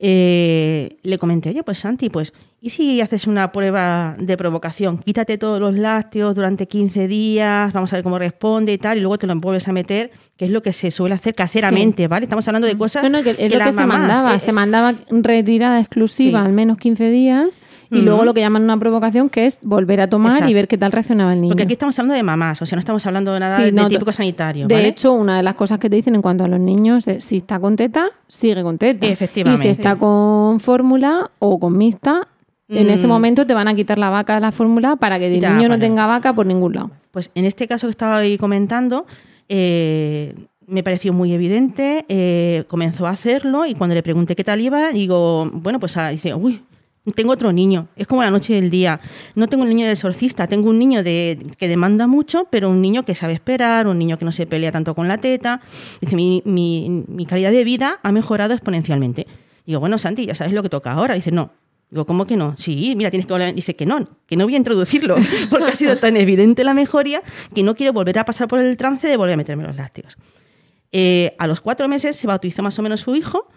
[0.00, 4.98] Eh, le comenté, oye, pues Santi, pues ¿y si haces una prueba de provocación?
[4.98, 9.00] Quítate todos los lácteos durante 15 días, vamos a ver cómo responde y tal, y
[9.00, 12.24] luego te lo vuelves a meter, que es lo que se suele hacer caseramente, ¿vale?
[12.26, 14.36] Estamos hablando de cosas No, no, que es lo que se mandaba.
[14.36, 16.46] eh, Se es- mandaba retirada exclusiva Sí.
[16.46, 17.48] al menos 15 días
[17.90, 20.50] y luego lo que llaman una provocación que es volver a tomar Exacto.
[20.50, 21.50] y ver qué tal reaccionaba el niño.
[21.52, 23.72] Porque aquí estamos hablando de mamás, o sea, no estamos hablando de nada Sí, de
[23.72, 24.88] no, típico sanitario, De ¿vale?
[24.88, 27.38] hecho, una de las cosas que te dicen en cuanto a los niños es si
[27.38, 29.06] está con teta, sigue con teta.
[29.06, 29.62] Efectivamente.
[29.62, 32.28] Y si está con fórmula o con mixta,
[32.68, 33.10] en ese Mm.
[33.10, 35.68] momento te van a quitar la vaca de la fórmula para que el Ya, niño
[35.70, 36.90] no tenga vaca por ningún lado.
[37.12, 39.06] Pues en este caso que estaba ahí comentando,
[39.48, 40.34] eh,
[40.66, 44.90] me pareció muy evidente, eh, comenzó a hacerlo y cuando le pregunté qué tal iba,
[44.92, 46.62] digo, bueno, pues ah, dice, uy,
[47.14, 49.00] tengo otro niño, es como la noche y el día.
[49.34, 52.80] No tengo un niño del exorcista, tengo un niño de, que demanda mucho, pero un
[52.80, 55.60] niño que sabe esperar, un niño que no se pelea tanto con la teta.
[56.00, 59.26] Dice, mi, mi, mi calidad de vida ha mejorado exponencialmente.
[59.66, 61.14] Digo, bueno, Santi, ya sabes lo que toca ahora.
[61.14, 61.52] Dice, no.
[61.90, 62.54] Digo, ¿cómo que no?
[62.58, 63.54] Sí, mira, tienes que volver.
[63.54, 65.16] Dice que no, que no voy a introducirlo,
[65.50, 67.22] porque ha sido tan evidente la mejoría
[67.54, 70.16] que no quiero volver a pasar por el trance de volver a meterme los lácteos.
[70.92, 73.48] Eh, a los cuatro meses se bautizó más o menos su hijo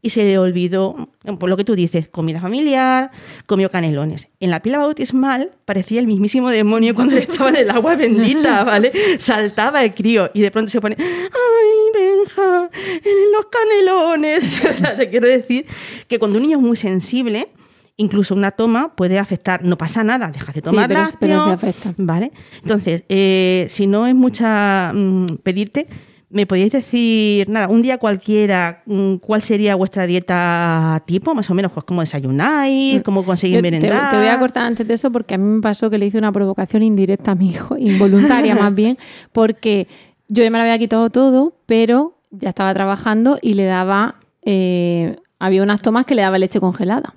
[0.00, 0.94] y se le olvidó,
[1.40, 3.10] por lo que tú dices, comida familiar,
[3.46, 4.28] comió canelones.
[4.38, 8.92] En la pila bautismal parecía el mismísimo demonio cuando le echaban el agua bendita, ¿vale?
[9.18, 12.70] Saltaba el crío y de pronto se pone, ¡ay, Benja!
[13.04, 14.62] en los canelones!
[14.70, 15.66] O sea, te quiero decir
[16.06, 17.48] que cuando un niño es muy sensible,
[17.96, 21.50] incluso una toma puede afectar, no pasa nada, dejas de Sí, tomar pero- pero sí
[21.50, 21.94] afecta.
[21.96, 22.30] ¿Vale?
[22.62, 25.86] Entonces, eh, si no es mucha mm, pedirte,
[26.30, 31.54] ¿me podéis decir, nada, un día cualquiera, mm, cuál sería vuestra dieta tipo, más o
[31.54, 34.10] menos, pues cómo desayunáis, cómo conseguir Yo te, merendar?
[34.10, 36.18] te voy a cortar antes de eso porque a mí me pasó que le hice
[36.18, 38.98] una provocación indirecta a mi hijo, involuntaria más bien,
[39.32, 39.88] porque
[40.28, 45.16] yo ya me lo había quitado todo, pero ya estaba trabajando y le daba, eh,
[45.38, 47.14] había unas tomas que le daba leche congelada.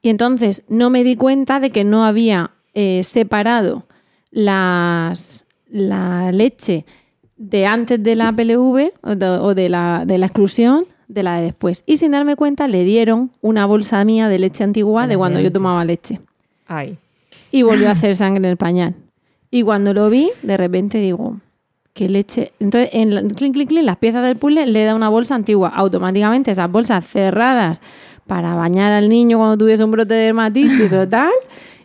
[0.00, 3.86] Y entonces no me di cuenta de que no había eh, separado
[4.30, 6.86] las, la leche
[7.42, 11.36] de antes de la PLV o de, o de la, de la exclusión de la
[11.36, 11.82] de después.
[11.86, 15.50] Y sin darme cuenta le dieron una bolsa mía de leche antigua de cuando yo
[15.50, 16.20] tomaba leche.
[16.68, 16.98] Ay.
[17.50, 18.94] Y volvió a hacer sangre en el pañal.
[19.50, 21.40] Y cuando lo vi, de repente digo,
[21.92, 22.52] ¿qué leche?
[22.60, 25.68] Entonces, en clink, clink, clink, las piezas del puzzle le da una bolsa antigua.
[25.68, 27.80] Automáticamente esas bolsas cerradas
[28.28, 31.32] para bañar al niño cuando tuviese un brote de dermatitis o tal.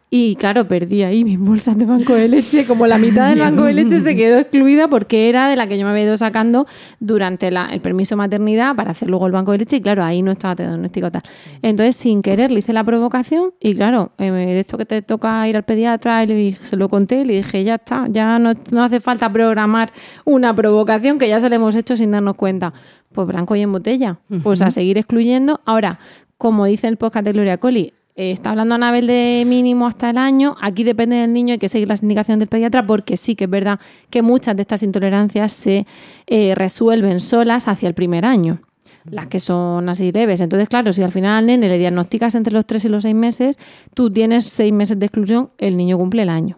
[0.09, 2.65] Y claro, perdí ahí mis bolsas de banco de leche.
[2.65, 5.77] Como la mitad del banco de leche se quedó excluida porque era de la que
[5.77, 6.65] yo me había ido sacando
[7.01, 9.75] durante la- el permiso maternidad para hacer luego el banco de leche.
[9.75, 11.23] Y claro, ahí no estaba diagnosticado tal.
[11.61, 13.51] Entonces, sin querer, le hice la provocación.
[13.59, 16.87] Y claro, eh, de esto que te toca ir al pediatra, y le se lo
[16.87, 19.91] conté le dije, ya está, ya no, no hace falta programar
[20.23, 22.73] una provocación que ya se la hemos hecho sin darnos cuenta.
[23.11, 24.19] Pues blanco y en botella.
[24.41, 25.59] Pues a seguir excluyendo.
[25.65, 25.99] Ahora,
[26.37, 30.17] como dice el podcast de Gloria Coli, eh, está hablando Anabel de mínimo hasta el
[30.17, 30.55] año.
[30.59, 33.49] Aquí depende del niño, hay que seguir las indicaciones del pediatra porque sí que es
[33.49, 35.85] verdad que muchas de estas intolerancias se
[36.25, 38.59] eh, resuelven solas hacia el primer año.
[39.05, 40.41] Las que son así leves.
[40.41, 43.15] Entonces, claro, si al final al nene le diagnosticas entre los 3 y los 6
[43.15, 43.57] meses,
[43.93, 46.57] tú tienes 6 meses de exclusión, el niño cumple el año.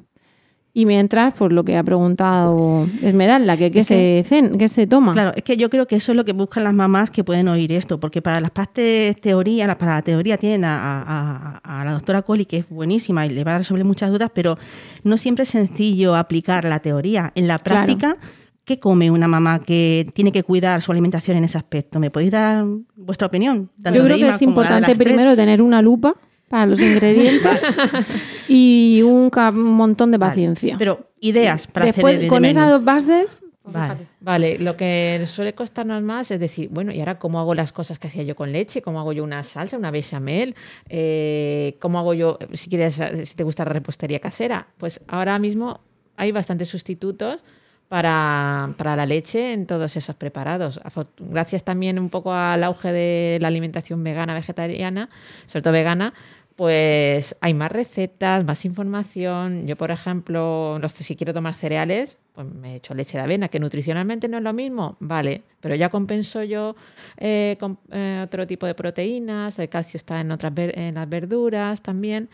[0.72, 4.86] Y mientras, pues lo que ha preguntado Esmeralda, que qué Es se, cen- qué se
[4.86, 5.14] toma.
[5.14, 7.48] Claro, es que yo creo que eso es lo que buscan las mamás que pueden
[7.48, 11.92] oír esto, porque para las partes teoría, para la teoría tienen a, a- a- la
[11.94, 14.58] doctora Coli, que es buenísima y le va a resolver muchas dudas, pero
[15.04, 17.32] no siempre es sencillo aplicar la teoría.
[17.36, 17.86] En la Claro.
[17.86, 18.14] práctica,
[18.64, 22.00] ¿qué come una mamá que tiene que cuidar su alimentación en ese aspecto?
[22.00, 22.64] ¿Me podéis dar
[22.96, 23.70] vuestra opinión?
[23.82, 26.14] Tanto Yo creo que es importante primero tener una lupa
[26.50, 27.62] para los ingredientes
[28.48, 30.76] y un montón de Vale, paciencia.
[30.78, 32.52] Pero ideas para Después, hacer el con menú.
[32.52, 34.08] esas dos bases, Vale.
[34.20, 38.00] Vale, lo que suele costarnos más es decir, bueno, ¿y ahora cómo hago las cosas
[38.00, 38.82] que hacía yo con leche?
[38.82, 40.56] ¿Cómo hago yo una salsa, una bechamel?
[40.88, 44.68] Eh, ¿Cómo hago yo, si quieres, si te gusta la repostería casera?
[44.78, 45.82] Pues ahora mismo
[46.18, 47.44] hay bastantes sustitutos
[47.88, 50.80] para, para la leche en todos esos preparados.
[51.20, 55.10] Gracias también un poco al auge de la alimentación vegana, vegetariana,
[55.48, 56.14] sobre todo vegana,
[56.60, 59.65] pues hay más recetas, más información.
[59.65, 63.48] Yo, por ejemplo, no sé, si quiero tomar cereales, pues me echo leche de avena,
[63.48, 66.76] que nutricionalmente no es lo mismo, vale, pero ya compenso yo
[67.15, 71.08] eh, con eh, otro tipo de proteínas, el calcio está en otras ver- en las
[71.08, 72.28] verduras también,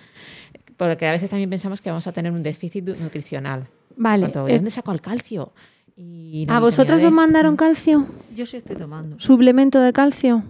[0.76, 3.68] porque a veces también pensamos que vamos a tener un déficit nu- nutricional.
[3.96, 5.54] Vale, ¿De es- dónde saco el calcio?
[5.96, 8.08] Y ¿a vosotros os mandaron calcio?
[8.36, 9.20] Yo sí estoy tomando.
[9.20, 10.42] ¿Suplemento de calcio?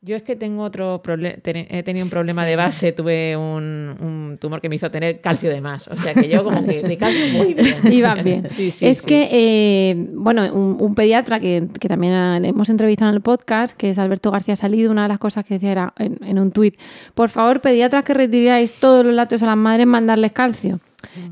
[0.00, 4.38] Yo es que tengo otro problema, he tenido un problema de base, tuve un, un
[4.40, 6.96] tumor que me hizo tener calcio de más, o sea que yo como que de
[6.96, 7.92] calcio muy bien.
[7.92, 8.46] Iban bien.
[8.58, 13.16] Sí, sí, es que, eh, bueno, un, un pediatra que, que también hemos entrevistado en
[13.16, 16.16] el podcast, que es Alberto García Salido, una de las cosas que decía era en,
[16.24, 16.78] en un tuit,
[17.14, 20.78] por favor, pediatras que retiráis todos los lácteos a las madres, mandarles calcio.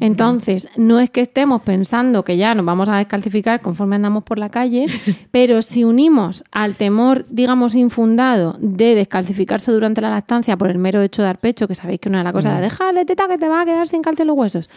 [0.00, 4.38] Entonces, no es que estemos pensando que ya nos vamos a descalcificar conforme andamos por
[4.38, 4.87] la calle,
[5.31, 11.02] pero si unimos al temor, digamos, infundado de descalcificarse durante la lactancia por el mero
[11.02, 13.38] hecho de dar pecho, que sabéis que una de las cosas es dejarle teta que
[13.38, 14.70] te va a quedar sin calcio en los huesos,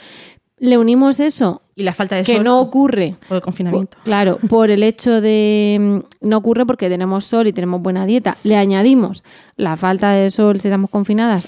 [0.62, 3.96] le unimos eso Y la falta de que sol no ocurre por el confinamiento.
[3.96, 6.02] por- claro, por el hecho de.
[6.22, 8.36] mm, No ocurre porque tenemos sol y tenemos buena dieta.
[8.44, 9.24] Le añadimos
[9.56, 11.48] la falta de sol si estamos confinadas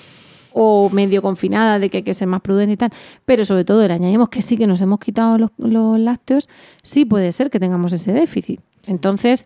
[0.53, 2.91] o medio confinadas, de que hay que ser más prudentes y tal.
[3.25, 6.49] Pero sobre todo le añadimos que sí que nos hemos quitado los lácteos,
[6.83, 8.61] sí puede ser que tengamos ese déficit.
[8.85, 9.45] Entonces,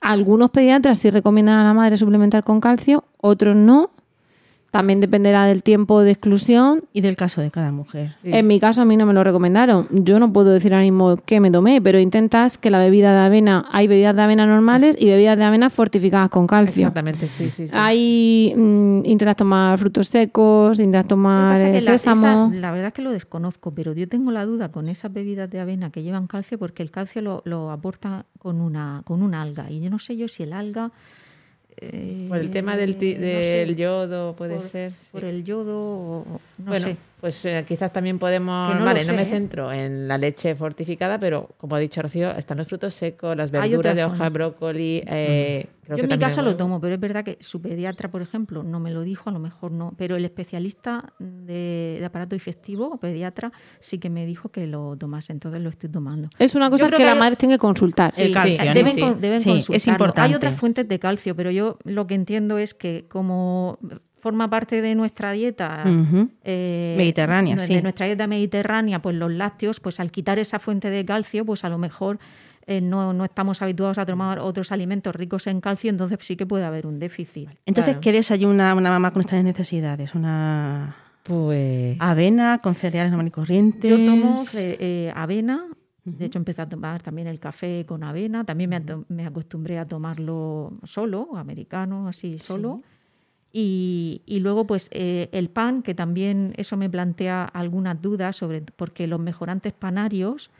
[0.00, 3.90] algunos pediatras sí recomiendan a la madre suplementar con calcio, otros no.
[4.74, 8.16] También dependerá del tiempo de exclusión Y del caso de cada mujer.
[8.24, 9.86] en mi caso a mí no me lo recomendaron.
[9.92, 13.24] Yo no puedo decir ahora mismo qué me tomé, pero intentas que la bebida de
[13.24, 16.88] avena, hay bebidas de avena normales y bebidas de avena fortificadas con calcio.
[16.88, 17.68] Exactamente, sí, sí.
[17.68, 17.72] sí.
[17.72, 23.92] Hay mm, intentas tomar frutos secos, intentas tomar la verdad es que lo desconozco, pero
[23.92, 27.22] yo tengo la duda con esas bebidas de avena que llevan calcio porque el calcio
[27.22, 29.70] lo, lo aporta con una, con una alga.
[29.70, 30.90] Y yo no sé yo si el alga...
[31.80, 34.92] eh, Por el tema del, ti- no sé, del yodo, puede por, ser.
[35.12, 35.26] Por sí.
[35.28, 36.24] el yodo,
[36.58, 36.96] no bueno, sé.
[37.24, 38.74] Pues eh, quizás también podemos.
[38.78, 39.24] No vale, no sé, me ¿eh?
[39.24, 43.50] centro en la leche fortificada, pero como ha dicho Rocío, están los frutos secos, las
[43.50, 45.02] verduras de hoja, brócoli.
[45.06, 48.10] eh, creo Yo que en mi casa lo tomo, pero es verdad que su pediatra,
[48.10, 52.04] por ejemplo, no me lo dijo, a lo mejor no, pero el especialista de, de
[52.04, 56.28] aparato digestivo, o pediatra, sí que me dijo que lo tomase, entonces lo estoy tomando.
[56.38, 58.12] Es una cosa que, que la hay- madre tiene que consultar.
[58.18, 58.74] El calcio, ¿no?
[58.74, 59.92] deben, Sí, deben sí, es consultarlo.
[59.94, 60.28] importante.
[60.28, 63.78] Hay otras fuentes de calcio, pero yo lo que entiendo es que como
[64.24, 65.84] forma parte de nuestra dieta
[66.42, 67.82] eh, Mediterránea, de sí.
[67.82, 71.68] nuestra dieta mediterránea, pues los lácteos, pues al quitar esa fuente de calcio, pues a
[71.68, 72.18] lo mejor
[72.66, 76.46] eh, no, no estamos habituados a tomar otros alimentos ricos en calcio, entonces sí que
[76.46, 77.50] puede haber un déficit.
[77.66, 78.00] Entonces, Claro.
[78.00, 80.14] ¿qué desayuna una mamá con estas necesidades?
[80.14, 81.98] ¿Una Pues.
[82.00, 83.90] avena con cereales normal y corrientes?
[83.90, 85.66] Yo tomo eh, eh, avena.
[86.06, 88.44] De hecho, empecé a tomar también el café con avena.
[88.44, 92.80] También me, me acostumbré a tomarlo solo, americano, así solo.
[93.56, 98.62] Y, y luego, pues, eh, el pan, que también eso me plantea algunas dudas sobre,
[98.62, 100.50] porque los mejorantes panarios,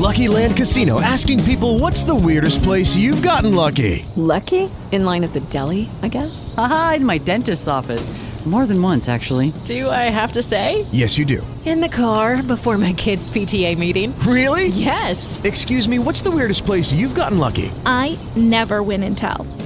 [0.00, 4.04] Lucky Land Casino asking people what's the weirdest place you've gotten lucky?
[4.16, 4.70] Lucky?
[4.92, 6.54] In line at the deli, I guess?
[6.56, 8.10] Haha, in my dentist's office.
[8.46, 9.52] More than once, actually.
[9.66, 10.86] Do I have to say?
[10.92, 11.46] Yes, you do.
[11.66, 14.18] In the car before my kids' PTA meeting.
[14.20, 14.68] Really?
[14.68, 15.38] Yes.
[15.44, 17.70] Excuse me, what's the weirdest place you've gotten lucky?
[17.84, 19.46] I never win and tell.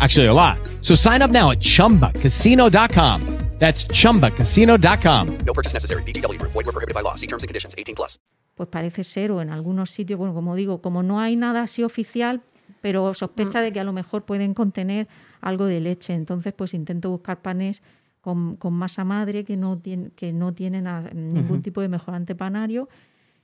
[0.00, 0.56] Actually, a lot.
[0.82, 3.20] So sign up now at chumbacasino.com.
[3.58, 5.38] That's chumbacasino.com.
[5.44, 6.02] No purchase necessary.
[6.04, 6.52] VGW Group.
[6.52, 7.16] Void were prohibited by law.
[7.16, 7.74] See terms and conditions.
[7.76, 8.18] 18 plus.
[8.54, 11.84] pues parece ser, o en algunos sitios, bueno, como digo, como no hay nada así
[11.84, 12.40] oficial,
[12.80, 15.06] pero sospecha de que a lo mejor pueden contener
[15.40, 16.12] algo de leche.
[16.12, 17.82] Entonces, pues intento buscar panes
[18.20, 22.34] con, con masa madre que no, tienen que no tienen a- ningún tipo de mejorante
[22.34, 22.88] panario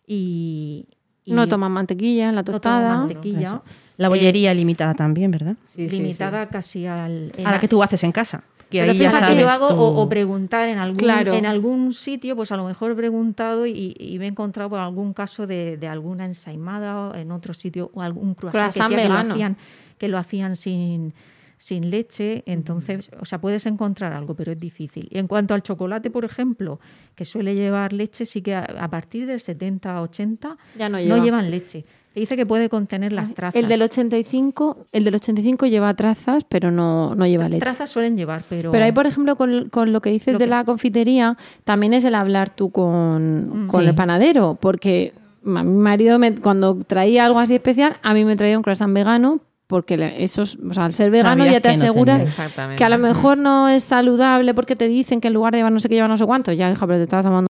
[0.04, 0.86] y...
[1.24, 2.96] y No toman mantequilla en la no toman tostada.
[2.98, 3.40] mantequilla.
[3.48, 3.64] Eso.
[3.96, 5.56] La bollería limitada también, ¿verdad?
[5.74, 7.32] Sí, sí, limitada casi al...
[7.44, 8.42] A la que tú haces en casa.
[8.70, 11.34] Que Pero ahí ya fíjate, sabes yo hago o, o preguntar en algún, Claro.
[11.34, 14.80] en algún sitio, pues a lo mejor he preguntado y, y me he encontrado por
[14.80, 18.90] algún caso de, de alguna ensaimada o en otro sitio o algún croissant, que, Croissant
[18.90, 19.34] decía que lo vegano.
[19.34, 19.56] hacían,
[19.98, 21.14] que lo hacían sin,
[21.56, 22.42] sin leche.
[22.46, 25.08] Entonces, o sea, puedes encontrar algo, pero es difícil.
[25.12, 26.80] Y en cuanto al chocolate, por ejemplo,
[27.14, 31.18] que suele llevar leche, sí que a, a partir del 70, 80 Ya no lleva.
[31.18, 31.84] llevan leche.
[32.14, 33.56] Dice que puede contener las trazas.
[33.60, 37.60] El del 85, el del 85 lleva trazas, pero no, no lleva leche.
[37.60, 38.70] Trazas suelen llevar, pero...
[38.70, 41.92] Pero ahí, por ejemplo, con, con lo que dices Lo de que- la confitería, también
[41.92, 43.66] es el hablar tú con, Mm.
[43.68, 43.88] con Sí.
[43.88, 45.12] el panadero, porque
[45.44, 48.94] a mi marido me- cuando traía algo así especial, a mí me traía un croissant
[48.94, 52.16] vegano, porque esos, o sea, al ser vegano Sabías ya te no.
[52.22, 52.76] Exactamente.
[52.78, 55.72] que a lo mejor no es saludable porque te dicen que en lugar de llevar
[55.72, 57.48] no sé qué lleva no sé cuánto, ya hija, pero te estás tomando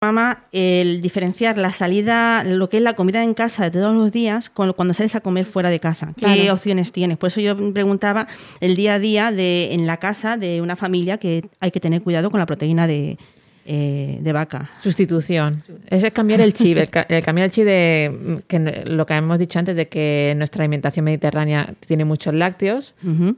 [0.00, 4.12] mamá el diferenciar la salida, lo que es la comida en casa de todos los
[4.12, 6.12] días, con cuando sales a comer fuera de casa.
[6.16, 6.54] ¿Qué Claro.
[6.54, 7.18] opciones tienes?
[7.18, 8.28] Por eso yo preguntaba
[8.60, 12.02] el día a día de, en la casa de una familia que hay que tener
[12.02, 13.18] cuidado con la proteína de,
[13.66, 14.70] eh, de vaca.
[14.84, 15.62] Sustitución.
[15.90, 19.14] Ese es cambiar el chip, el, ca- el cambiar el chip de que lo que
[19.14, 22.94] hemos dicho antes de que nuestra alimentación mediterránea tiene muchos lácteos,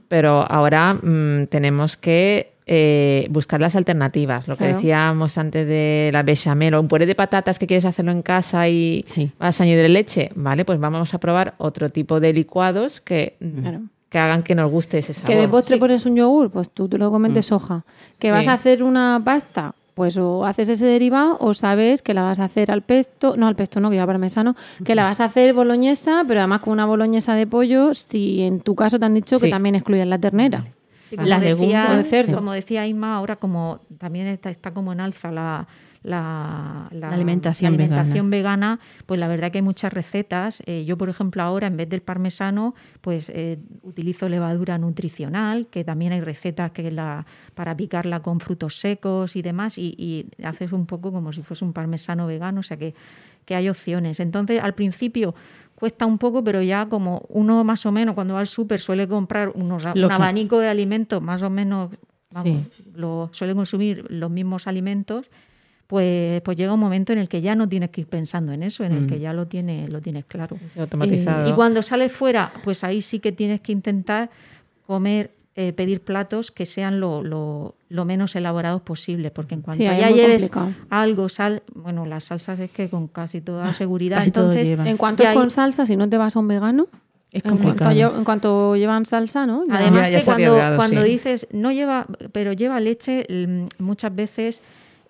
[0.09, 4.47] pero ahora mm, tenemos que eh, buscar las alternativas.
[4.47, 4.77] Lo que Claro.
[4.77, 8.69] decíamos antes de la bechamel o un puré de patatas que quieres hacerlo en casa
[8.69, 9.33] y Sí.
[9.41, 13.81] vas a añadir leche, vale, pues vamos a probar otro tipo de licuados que, Claro.
[14.09, 15.29] que hagan que nos guste ese sabor.
[15.31, 17.85] Que de postre pones un yogur, pues tú te lo comes de soja.
[18.21, 18.51] Que vas Sí.
[18.51, 22.45] a hacer una pasta, pues o haces ese derivado o sabes que la vas a
[22.45, 24.55] hacer al pesto, no al pesto, no, que lleva parmesano,
[24.85, 28.61] que la vas a hacer boloñesa, pero además con una boloñesa de pollo, si en
[28.61, 30.65] tu caso te han dicho que también excluyen la ternera.
[31.11, 32.35] Sí, como, Las decía, legumbres, cerdo.
[32.37, 35.67] como decía Isma, ahora como también está, está como en alza la,
[36.05, 38.79] la, la- La alimentación la alimentación vegana.
[39.07, 40.63] pues la verdad que hay muchas recetas.
[40.67, 45.85] Eh, yo, por ejemplo, ahora en vez del parmesano, pues eh, utilizo levadura nutricional, que
[45.85, 50.73] también hay recetas que la, para picarla con frutos secos y demás, y, y haces
[50.73, 52.95] un poco como si fuese un parmesano vegano, o sea que,
[53.45, 54.21] que hay opciones.
[54.21, 55.35] Entonces, al principio
[55.81, 59.09] cuesta un poco, pero ya como uno más o menos cuando va al súper suele
[59.09, 61.91] comprar unos, un abanico de alimentos más o menos,
[62.33, 62.85] vamos, Sí.
[62.95, 65.31] lo, suele consumir los mismos alimentos,
[65.87, 68.63] pues, pues llega un momento en el que ya no tienes que ir pensando en
[68.63, 69.07] eso, en el Mm.
[69.09, 70.57] que ya lo tienes, lo tienes claro.
[71.51, 74.31] Y cuando sales fuera, pues ahí sí que tienes que intentar
[74.87, 79.83] comer, eh, pedir platos que sean lo, lo- lo menos elaborados posible, porque en cuanto
[79.83, 80.73] Sí, ya lleves complicado.
[80.91, 84.87] algo, sal, bueno, las salsas es que con casi toda seguridad, casi todo entonces.
[84.87, 86.87] En cuanto es con salsa, si no te vas a un vegano,
[87.33, 89.65] Es en cuanto, en cuanto llevan salsa, ¿no?
[89.67, 91.09] Ya- Además Ya- ya que cuando, cuando sí.
[91.11, 94.63] dices no lleva, pero lleva leche, mm, muchas veces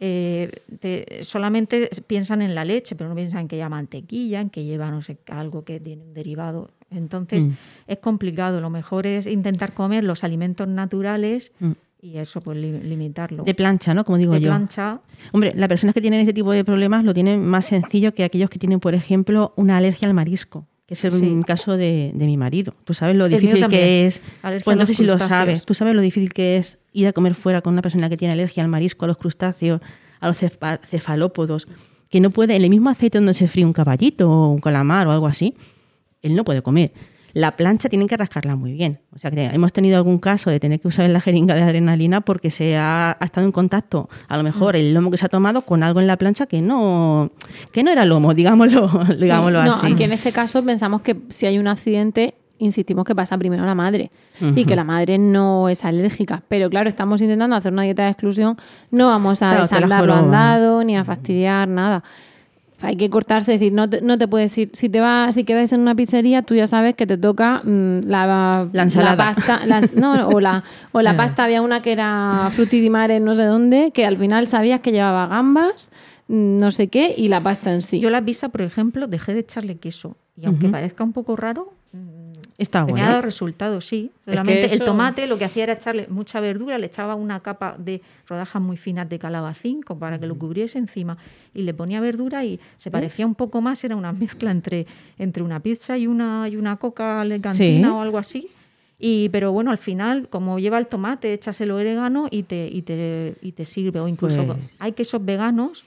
[0.03, 4.65] eh, te- solamente piensan en la leche, pero no piensan que lleva mantequilla, en que
[4.65, 6.71] lleva no sé algo que tiene un derivado.
[6.91, 7.53] Entonces Mm.
[7.87, 8.61] es complicado.
[8.61, 11.71] Lo mejor es intentar comer los alimentos naturales Mm.
[12.03, 13.45] y eso pues li- limitarlo.
[13.45, 14.05] De plancha, ¿no?
[14.05, 14.49] Como digo De yo.
[14.49, 15.01] plancha.
[15.33, 18.51] Hombre, las personas que tienen este tipo de problemas lo tienen más sencillo que aquellos
[18.51, 21.41] que tienen, por ejemplo, una alergia al marisco, que es el Sí.
[21.47, 22.75] caso de, de mi marido.
[22.85, 24.21] Tú sabes lo El difícil que es.
[24.43, 27.13] Alergia Pues los entonces si lo sabes, tú sabes lo difícil que es ir a
[27.13, 29.81] comer fuera con una persona que tiene alergia al marisco, a los crustáceos,
[30.19, 31.69] a los cefa- cefalópodos,
[32.09, 35.07] que no puede, en el mismo aceite donde se fríe un caballito o un calamar
[35.07, 35.55] o algo así,
[36.23, 36.93] él no puede comer.
[37.33, 38.99] La plancha tienen que rascarla muy bien.
[39.15, 42.23] O sea, que hemos tenido algún caso de tener que usar la jeringa de adrenalina
[42.23, 45.29] porque se ha, ha estado en contacto, a lo mejor, el lomo que se ha
[45.29, 47.31] tomado con algo en la plancha que no,
[47.71, 49.93] que no era lomo, digámoslo, Sí, digámoslo no, así.
[49.93, 53.77] aquí en este caso pensamos que si hay un accidente, insistimos que pasa primero la
[53.77, 54.11] madre
[54.57, 56.43] y que la madre no es alérgica.
[56.49, 58.57] Pero claro, estamos intentando hacer una dieta de exclusión,
[58.91, 62.03] no vamos a Claro, desandar lo andado ni a fastidiar nada.
[62.83, 64.71] Hay que cortarse, es decir, no te, no te puedes ir.
[64.73, 68.01] Si te vas, si quedas en una pizzería, tú ya sabes que te toca mm,
[68.07, 69.35] la, La ensalada.
[69.35, 73.21] pasta, las- no, o la, o la pasta, había una que era frutti di mare,
[73.21, 75.91] no sé dónde, que al final sabías que llevaba gambas,
[76.29, 78.01] mm, no sé qué, y la pasta en sí.
[78.01, 80.17] Yo la pizza, por ejemplo, dejé de echarle queso.
[80.37, 81.75] Y aunque parezca un poco raro,
[82.61, 84.11] Está Me ha dado resultados, sí.
[84.25, 87.75] que Solamente el tomate lo que hacía era echarle mucha verdura, le echaba una capa
[87.79, 91.17] de rodajas muy finas de calabacín como para que lo cubriese encima
[91.55, 94.87] y le ponía verdura y se parecía un poco más, era una mezcla entre,
[95.19, 97.95] entre una pizza y una, y una coca de cantina Sí.
[97.95, 98.49] o algo así.
[99.03, 102.83] Y, pero bueno, al final, como lleva el tomate, echas el orégano y te, y
[102.83, 103.99] te, y te sirve.
[104.01, 105.85] O incluso Pues- hay quesos veganos.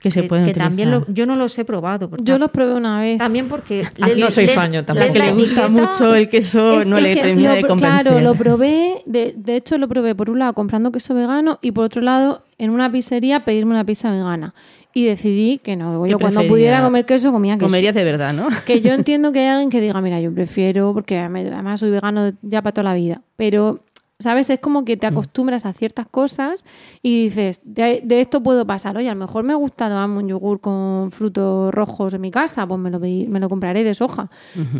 [0.00, 2.08] Que se pueden que también lo- yo no los he probado.
[2.08, 3.18] porque Yo los probé una vez.
[3.18, 3.82] También porque...
[4.00, 5.12] Ah, no soy fan yo tampoco.
[5.12, 8.02] Que le gusta mucho el queso Es- no es le que termina lo de convencer.
[8.02, 11.72] Claro, lo probé, de, de hecho lo probé por un lado comprando queso vegano y
[11.72, 14.54] por otro lado en una pizzería pedirme una pizza vegana.
[14.94, 17.66] Y decidí que no, ¿Qué yo cuando pudiera comer queso comía queso.
[17.66, 18.48] Comerías de verdad, ¿no?
[18.66, 22.32] Que yo entiendo que hay alguien que diga, mira, yo prefiero, porque además soy vegano
[22.42, 23.20] ya para toda la vida.
[23.36, 23.80] Pero,
[24.20, 24.50] ¿sabes?
[24.50, 26.64] Es como que te acostumbras a ciertas cosas
[27.02, 28.96] y dices, de, de esto puedo pasar.
[28.96, 32.66] Oye, a lo mejor me gusta tomarme un yogur con frutos rojos en mi casa,
[32.66, 34.28] pues me lo, me lo compraré de soja.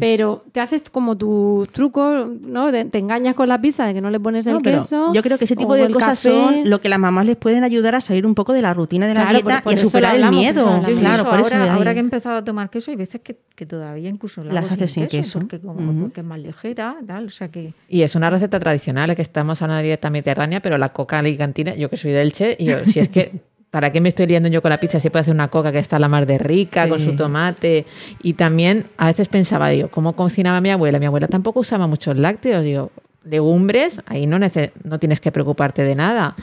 [0.01, 2.73] Pero te haces como tu truco, ¿no?
[2.73, 5.13] Te, te engañas con la pizza de que no le pones el No, queso.
[5.15, 6.31] Yo creo que ese tipo de cosas café.
[6.31, 9.07] son lo que las mamás les pueden ayudar a salir un poco de la rutina
[9.07, 10.99] de la Claro, dieta por- por y a superar el hablamos, por eso miedo.
[11.01, 13.67] Claro, por eso de ahora, que he empezado a tomar queso, hay veces que, que
[13.67, 15.39] todavía incluso la Las hago haces sin queso.
[15.39, 16.01] Porque, como, Ujú.
[16.01, 17.73] porque es más ligera, tal, o sea que...
[17.89, 21.75] Y es una receta tradicional, que estamos a una dieta mediterránea, pero la coca alicantina,
[21.75, 23.33] yo que soy de Elche, y yo, si es que,
[23.71, 24.99] ¿para qué me estoy liando yo con la pizza?
[24.99, 26.91] Si puede hacer una coca que está la mar de rica, Sí.
[26.91, 27.85] con su tomate.
[28.23, 30.99] Y también a veces pensaba, digo, ¿cómo cocinaba mi abuela?
[30.99, 32.91] Mi abuela tampoco usaba muchos lácteos, digo,
[33.25, 36.35] legumbres, ahí no, no tienes que preocuparte de nada.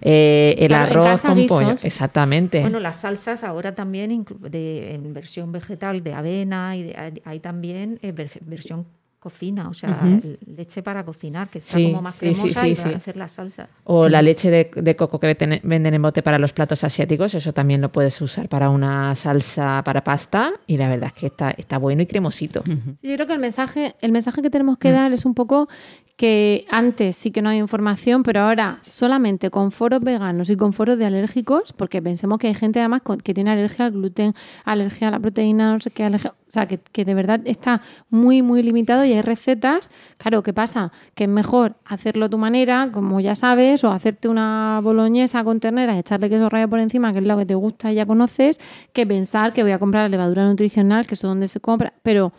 [0.00, 2.60] Eh, el Claro, arroz con pollo, exactamente.
[2.62, 8.00] Bueno, las salsas ahora también de, en versión vegetal de avena y de- hay, también
[8.02, 8.86] eh, ver- versión
[9.22, 12.68] cocina, o sea, leche para cocinar, que está Sí, como más sí, sí, cremosa sí,
[12.68, 12.94] y para sí.
[12.96, 13.80] hacer las salsas.
[13.84, 14.10] O Sí.
[14.10, 17.52] la leche de, de coco que veten- venden en bote para los platos asiáticos, eso
[17.52, 21.50] también lo puedes usar para una salsa para pasta y la verdad es que está,
[21.52, 22.64] está bueno y cremosito.
[23.00, 25.68] Yo creo que el mensaje, el mensaje que tenemos que dar es un poco
[26.16, 30.72] que antes sí que no hay información, pero ahora solamente con foros veganos y con
[30.72, 34.34] foros de alérgicos, porque pensemos que hay gente además con- que tiene alergia al gluten,
[34.64, 37.80] alergia a la proteína, no sé qué, alergia, o sea, que, que de verdad está
[38.10, 39.90] muy, muy limitado y hay recetas.
[40.18, 40.92] Claro, ¿qué pasa?
[41.14, 45.60] Que es mejor hacerlo a tu manera, como ya sabes, o hacerte una boloñesa con
[45.60, 48.06] ternera y echarle queso rallado por encima, que es lo que te gusta y ya
[48.06, 48.58] conoces,
[48.92, 52.32] que pensar que voy a comprar la levadura nutricional, que es donde se compra, pero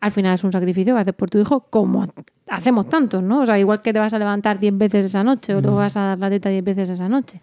[0.00, 2.08] al final es un sacrificio que haces por tu hijo, como ha-
[2.48, 3.40] hacemos tantos, ¿no?
[3.42, 5.96] O sea, igual que te vas a levantar 10 veces esa noche o le vas
[5.96, 7.40] a dar la teta 10 veces esa noche.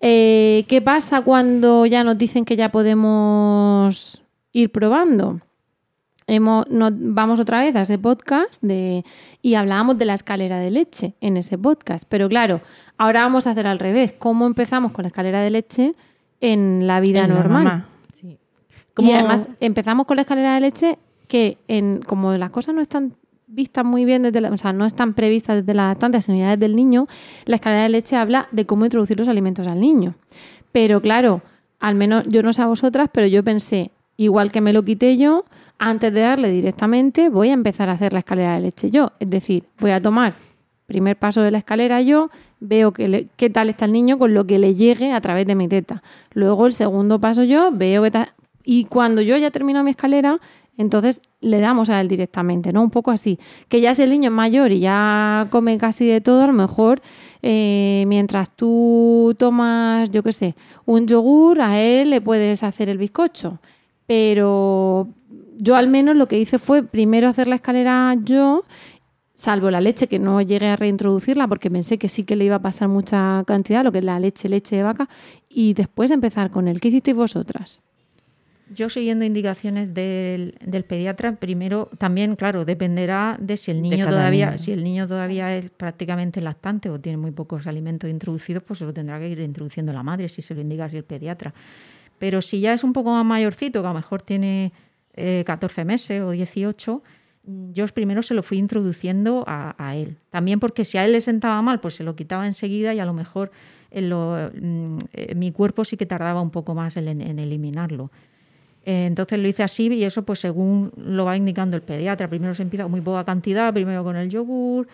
[0.00, 5.40] Eh, ¿Qué pasa cuando ya nos dicen que ya podemos ir probando?
[6.30, 9.02] Hemos, nos- vamos otra vez a ese podcast de,
[9.42, 12.04] y hablábamos de la escalera de leche en ese podcast.
[12.08, 12.60] Pero claro,
[12.98, 14.12] ahora vamos a hacer al revés.
[14.18, 15.94] ¿Cómo empezamos con la escalera de leche
[16.40, 17.64] en la vida En la normal?
[17.64, 17.88] mamá.
[18.22, 18.36] Y
[18.94, 20.98] ¿Cómo- además empezamos con la escalera de leche
[21.28, 23.14] que en, como las cosas no están
[23.46, 26.50] vistas muy bien desde la, o sea, no están previstas desde la lactancia, sino ya
[26.56, 27.06] desde el niño,
[27.46, 30.14] la escalera de leche habla de cómo introducir los alimentos al niño.
[30.72, 31.40] Pero claro,
[31.80, 35.16] al menos yo no sé a vosotras, pero yo pensé, igual que me lo quité
[35.16, 35.44] yo,
[35.78, 39.12] antes de darle directamente, voy a empezar a hacer la escalera de leche yo.
[39.20, 40.34] Es decir, voy a tomar
[40.86, 44.32] primer paso de la escalera yo, veo que le- qué tal está el niño con
[44.34, 46.02] lo que le llegue a través de mi teta.
[46.32, 48.28] Luego el segundo paso yo, veo qué tal.
[48.64, 50.40] Y cuando yo ya termino mi escalera,
[50.78, 52.82] entonces le damos a él directamente, ¿no?
[52.82, 53.38] Un poco así.
[53.68, 56.52] Que ya si el niño es mayor y ya come casi de todo, a lo
[56.52, 57.02] mejor
[57.42, 60.54] eh, mientras tú tomas, yo qué sé,
[60.86, 63.58] un yogur, a él le puedes hacer el bizcocho.
[64.08, 65.06] Pero
[65.58, 68.64] yo al menos lo que hice fue primero hacer la escalera yo,
[69.34, 72.56] salvo la leche, que no llegué a reintroducirla porque pensé que sí que le iba
[72.56, 75.10] a pasar mucha cantidad, lo que es la leche, leche de vaca,
[75.50, 76.80] y después empezar con él.
[76.80, 77.82] ¿Qué hicisteis vosotras?
[78.74, 84.46] Yo siguiendo indicaciones del, del pediatra, primero también, claro, dependerá de si el niño todavía,
[84.46, 84.58] niño.
[84.58, 88.86] si el niño todavía es prácticamente lactante o tiene muy pocos alimentos introducidos, pues se
[88.86, 91.52] lo tendrá que ir introduciendo la madre, si se lo indica así el pediatra.
[92.18, 94.72] Pero si ya es un poco más mayorcito, que a lo mejor tiene
[95.14, 97.02] eh, 14 meses o 18,
[97.44, 100.16] mm, yo primero se lo fui introduciendo a, él.
[100.30, 103.04] También porque si a él le sentaba mal, pues se lo quitaba enseguida y a
[103.04, 103.50] lo mejor
[103.92, 108.10] lo- mm, eh, mi cuerpo sí que tardaba un poco más en, en eliminarlo.
[108.84, 112.28] Eh, Entonces lo hice así y eso pues según lo va indicando el pediatra.
[112.28, 114.88] Primero se empieza con muy poca cantidad, primero con el yogur.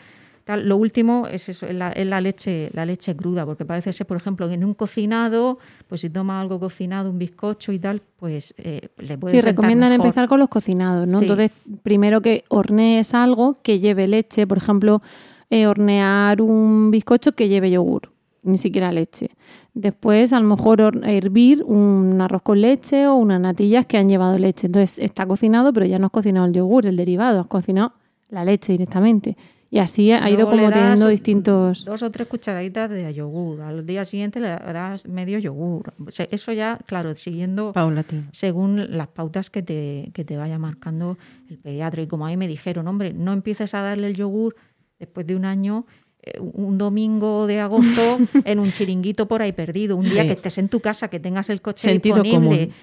[0.44, 0.68] Tal.
[0.68, 4.06] Lo último es, eso, es la, es la leche, la leche cruda, porque parece ser,
[4.06, 8.02] por ejemplo, que en un cocinado, pues si toma algo cocinado, un bizcocho y tal,
[8.18, 10.04] pues eh, le puede Sí, recomiendan mejor.
[10.06, 11.18] empezar con los cocinados, ¿no?
[11.20, 11.24] Sí.
[11.24, 11.50] Entonces,
[11.82, 15.00] primero que hornees algo que lleve leche, por ejemplo,
[15.48, 19.30] eh, hornear un bizcocho que lleve yogur, ni siquiera leche.
[19.72, 24.38] Después, a lo mejor, hervir un arroz con leche o unas natillas que han llevado
[24.38, 24.66] leche.
[24.66, 27.94] Entonces, está cocinado, pero ya no has cocinado el yogur, el derivado, has cocinado
[28.28, 29.36] la leche directamente.
[29.70, 31.84] Y así ha ido como teniendo distintos...
[31.84, 33.60] Dos o tres cucharaditas de yogur.
[33.62, 35.92] Al día siguiente le das medio yogur.
[36.06, 38.24] O sea, eso ya, claro, siguiendo Paulatino.
[38.32, 41.18] según las pautas que te, que te vaya marcando
[41.50, 42.02] el pediatra.
[42.02, 44.54] Y como a mí me dijeron, hombre, no empieces a darle el yogur
[45.00, 45.86] después de un año,
[46.22, 50.28] eh, un domingo de agosto, en un chiringuito por ahí perdido, un día Sí.
[50.28, 52.58] que estés en tu casa, que tengas el coche Sentido disponible.
[52.68, 52.74] común.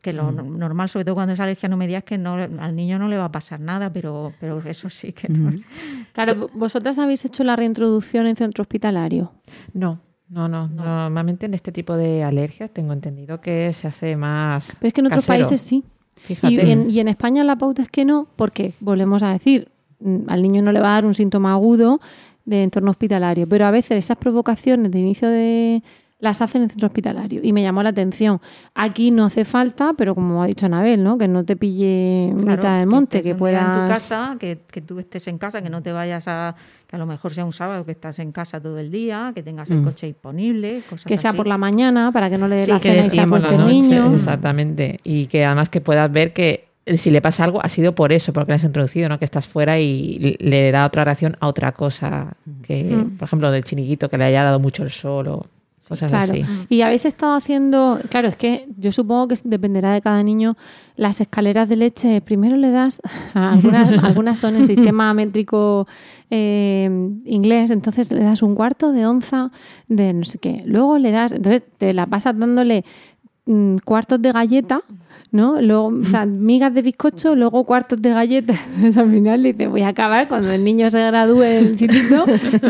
[0.00, 2.76] Que lo no- normal, sobre todo cuando es alergia, no me digas que no, al
[2.76, 5.52] niño no le va a pasar nada, pero, pero eso sí que no.
[6.12, 9.32] Claro, vosotras habéis hecho la reintroducción en centro hospitalario.
[9.72, 9.98] No,
[10.28, 14.68] no, no, Normalmente en este tipo de alergias tengo entendido que se hace más.
[14.78, 15.44] Pero es que en otros casero.
[15.48, 15.84] países sí.
[16.24, 16.52] Fíjate.
[16.54, 20.28] Y en, y en España la pauta es que no, porque volvemos a decir, mm,
[20.28, 22.00] al niño no le va a dar un síntoma agudo
[22.44, 25.82] de entorno hospitalario, pero a veces esas provocaciones de inicio de
[26.20, 28.40] las hacen en centro hospitalario y me llamó la atención.
[28.74, 31.16] Aquí no hace falta, pero como ha dicho Anabel, ¿no?
[31.16, 34.58] Que no te pille Claro, mitad del monte, que día puedas en tu casa, que,
[34.70, 36.56] que tú estés en casa, que no te vayas a
[36.88, 39.42] que a lo mejor sea un sábado que estás en casa todo el día, que
[39.42, 39.84] tengas el Mm.
[39.84, 41.36] coche disponible, cosas que sea así.
[41.36, 43.54] por la mañana para que no le dé Sí, la que cena y se acueste
[43.54, 44.14] el niño.
[44.14, 44.98] Exactamente.
[45.04, 46.66] Y que además que puedas ver que
[46.96, 49.18] si le pasa algo ha sido por eso, porque le has introducido, ¿no?
[49.18, 52.32] Que estás fuera y le da otra reacción a otra cosa.
[52.62, 53.18] Que, Mm.
[53.18, 55.46] por ejemplo, del chiniquito, que le haya dado mucho el sol o
[55.88, 56.32] cosas Claro.
[56.32, 56.44] así.
[56.68, 60.56] Y habéis estado haciendo, claro, es que yo supongo que dependerá de cada niño.
[60.96, 63.00] Las escaleras de leche, primero le das,
[63.34, 65.86] a algunas, algunas son en sistema métrico
[66.30, 66.90] eh,
[67.24, 69.50] inglés, entonces le das un cuarto de onza
[69.88, 70.62] de no sé qué.
[70.66, 72.84] Luego le das, entonces te la pasas dándole
[73.48, 74.82] mm, cuartos de galleta,
[75.30, 75.60] ¿no?
[75.60, 78.54] Luego, o sea, migas de bizcocho, luego cuartos de galleta.
[78.76, 82.26] Entonces al final dice, voy a acabar cuando el niño se gradúe del instituto,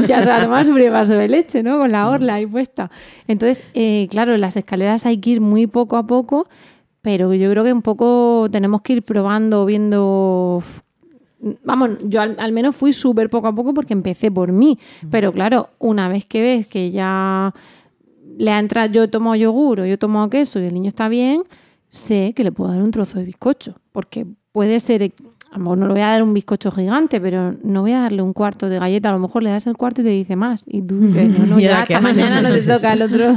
[0.07, 1.79] ya se va a tomar su primer vaso de leche, ¿no?
[1.79, 2.91] Con la orla ahí puesta.
[3.27, 6.49] Entonces, eh, claro, las escaleras hay que ir muy poco a poco,
[7.03, 10.63] pero yo creo que un poco tenemos que ir probando, viendo
[11.63, 14.79] Vamos, yo al, al menos fui súper poco a poco porque empecé por mí.
[15.09, 17.55] Pero claro, una vez que ves que ya
[18.39, 21.43] le ha entrado, yo tomo yogur o yo tomo queso y el niño está bien,
[21.89, 23.75] sé que le puedo dar un trozo de bizcocho.
[23.93, 25.13] Porque puede ser,
[25.51, 28.01] a lo mejor no le voy a dar un bizcocho gigante, pero no voy a
[28.01, 29.09] darle un cuarto de galleta.
[29.09, 30.63] A lo mejor le das el cuarto y te dice más.
[30.67, 33.35] Y tú, no, no, ¿Y ya hasta mañana no te toca el otro.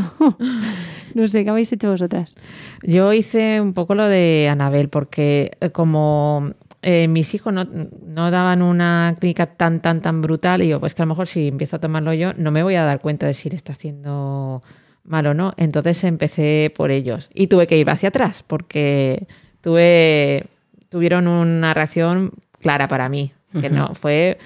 [1.16, 2.36] no sé, ¿qué habéis hecho vosotras?
[2.84, 6.52] Yo hice un poco lo de Anabel, porque eh, como
[6.84, 7.66] eh, mis hijos no,
[8.06, 11.26] no daban una clínica tan, tan, tan brutal, y yo, pues que a lo mejor
[11.26, 13.74] si empiezo a tomarlo yo, no me voy a dar cuenta de si le está
[13.74, 14.62] haciendo
[15.04, 15.54] mal o no.
[15.58, 17.30] Entonces empecé por ellos.
[17.34, 19.28] Y tuve que ir hacia atrás, porque
[19.62, 20.46] tuve,
[20.90, 24.38] tuvieron una reacción clara para mí, que no fue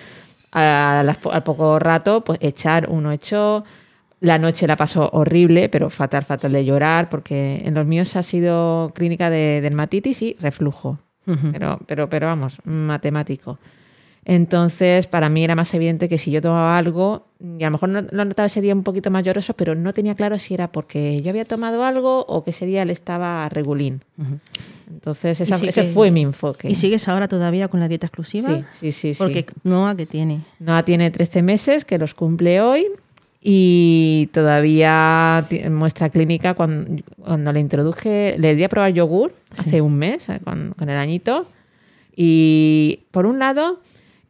[0.51, 3.63] a las po- al poco rato, pues echar, uno echó.
[4.21, 8.23] La noche la pasó horrible, pero fatal, fatal de llorar, porque en los míos ha
[8.23, 10.97] sido clínica de dermatitis y reflujo.
[11.51, 13.59] Pero, pero, pero vamos, matemático.
[14.27, 17.27] Entonces, para mí era más evidente que si yo tomaba algo,
[17.59, 19.93] y a lo mejor no, lo notaba ese día un poquito más lloroso, pero no
[19.93, 23.47] tenía claro si era porque yo había tomado algo o que ese día él estaba
[23.49, 24.01] regulín.
[24.91, 26.67] Entonces, esa- Y sí ese fue mi enfoque.
[26.69, 28.49] ¿Y sigues ahora todavía con la dieta exclusiva?
[28.49, 29.13] Sí, sí, sí.
[29.13, 29.17] sí.
[29.23, 30.41] Porque Noah, ¿qué tiene?
[30.59, 32.87] Noah tiene 13 meses, que los cumple hoy,
[33.43, 39.81] y todavía ti- muestra clínica cuando, cuando le introduje, le di a probar yogur hace
[39.81, 41.45] un mes, eh, con, con el añito,
[42.15, 43.79] y por un lado,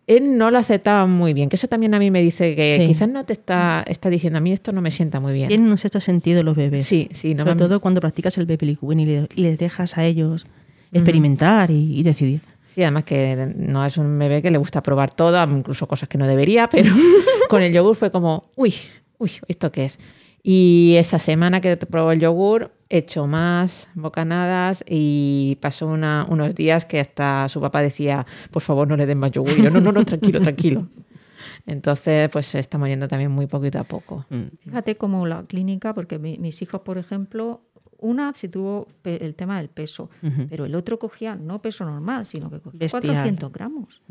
[0.07, 2.87] él no lo aceptaba muy bien, que eso también a mí me dice que Sí.
[2.87, 5.47] quizás no te está, está diciendo, a mí esto no me sienta muy bien.
[5.47, 6.85] Tienen un sexto sentido los bebés.
[6.85, 7.33] Sí, sí.
[7.33, 10.45] no Sobre me- todo cuando practicas el baby y, le- y les dejas a ellos
[10.91, 12.41] experimentar y, y decidir.
[12.73, 16.17] Sí, además que no es un bebé que le gusta probar todo, incluso cosas que
[16.17, 16.91] no debería, pero
[17.49, 18.73] con el yogur fue como, uy,
[19.17, 19.97] uy, ¿esto qué es?
[20.43, 26.85] Y esa semana que probó el yogur, hecho más bocanadas y pasó una- unos días
[26.85, 29.57] que hasta su papá decía, por favor, no le den más yogur.
[29.57, 30.87] Y yo, no, no, no, tranquilo, tranquilo.
[31.65, 34.25] Entonces, pues estamos yendo también muy poquito a poco.
[34.63, 37.61] Fíjate cómo la clínica, porque mi- mis hijos, por ejemplo,
[37.99, 40.09] una sí tuvo el tema del peso,
[40.49, 43.01] pero el otro cogía no peso normal, sino que cogía Bestial.
[43.03, 44.01] 400 gramos.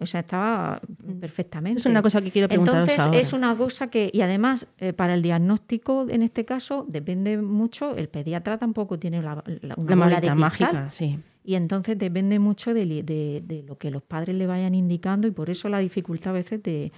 [0.00, 0.80] O sea, estaba
[1.20, 1.80] perfectamente.
[1.80, 3.18] Es una cosa que quiero preguntaros Entonces, ahora.
[3.18, 7.96] es una cosa que, y además, eh, para el diagnóstico, en este caso, depende mucho,
[7.96, 11.18] el pediatra tampoco tiene la, la- una La bola de mágica, sí.
[11.44, 15.26] Y entonces depende mucho de, li- de- de lo que los padres le vayan indicando
[15.26, 16.92] y por eso la dificultad a veces de,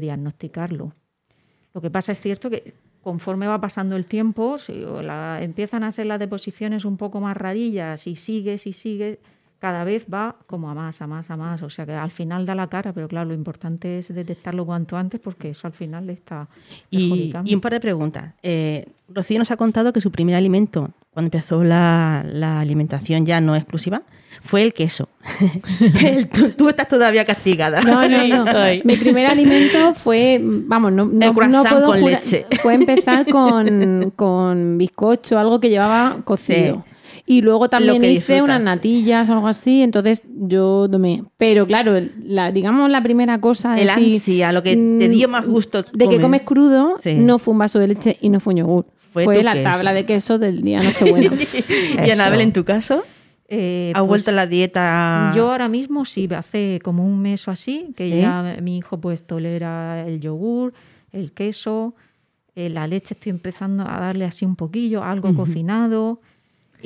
[0.00, 0.92] diagnosticarlo.
[1.74, 5.82] Lo que pasa es cierto que conforme va pasando el tiempo, si o la- empiezan
[5.84, 9.18] a ser las deposiciones un poco más rarillas y sigues y sigues,
[9.64, 11.62] cada vez va como a más, a más, a más.
[11.62, 14.98] O sea que al final da la cara, pero claro, lo importante es detectarlo cuanto
[14.98, 16.48] antes porque eso al final le está
[16.90, 18.34] Y, y un par de preguntas.
[18.42, 23.40] Eh, Rocío nos ha contado que su primer alimento, cuando empezó la, la alimentación ya
[23.40, 24.02] no exclusiva,
[24.42, 25.08] fue el queso.
[26.04, 27.80] El- tú, tú estás todavía castigada.
[27.80, 28.52] No, no, no.
[28.84, 32.44] Mi primer alimento fue, vamos, no, no, El no puedo con jurar- leche.
[32.60, 36.84] Fue empezar con, con bizcocho, algo que llevaba cocido.
[37.26, 41.24] Y luego también que hice unas natillas o algo así, entonces yo tomé.
[41.38, 45.10] Pero claro, la, digamos la primera cosa de El decir, ansia, lo que te mm,
[45.12, 47.14] dio más gusto de que comes crudo, Sí.
[47.14, 48.86] no fue un vaso de leche y no fue un yogur.
[49.12, 49.70] Fue la queso.
[49.70, 51.32] tabla de queso del día Nochebuena.
[52.06, 53.02] y Anabel, en tu caso,
[53.48, 55.32] Eh, ¿ha pues, vuelto a la dieta?
[55.34, 58.20] Yo ahora mismo sí, hace como un mes o así, que ¿Sí?
[58.20, 60.72] ya mi hijo pues tolera el yogur,
[61.12, 61.94] el queso,
[62.56, 66.20] eh, la leche estoy empezando a darle así un poquillo, algo cocinado.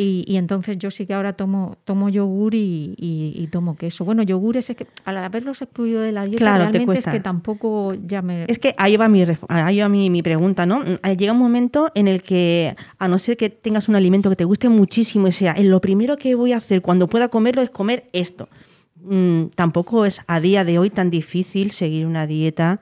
[0.01, 4.05] Y, y entonces yo sí que ahora tomo, tomo yogur y, y- y tomo queso.
[4.05, 7.11] Bueno, yogures es que al haberlos excluido de la dieta Claro, te realmente cuesta.
[7.11, 8.45] es que tampoco ya me...
[8.47, 10.83] Es que ahí va mi, ahí va mi, mi pregunta, ¿no?
[10.85, 14.37] Eh, Llega un momento en el que, a no ser que tengas un alimento que
[14.37, 17.61] te guste muchísimo y sea, "Eh, lo primero que voy a hacer cuando pueda comerlo
[17.63, 18.49] es comer esto.
[19.03, 22.81] Mm, tampoco es a día de hoy tan difícil seguir una dieta.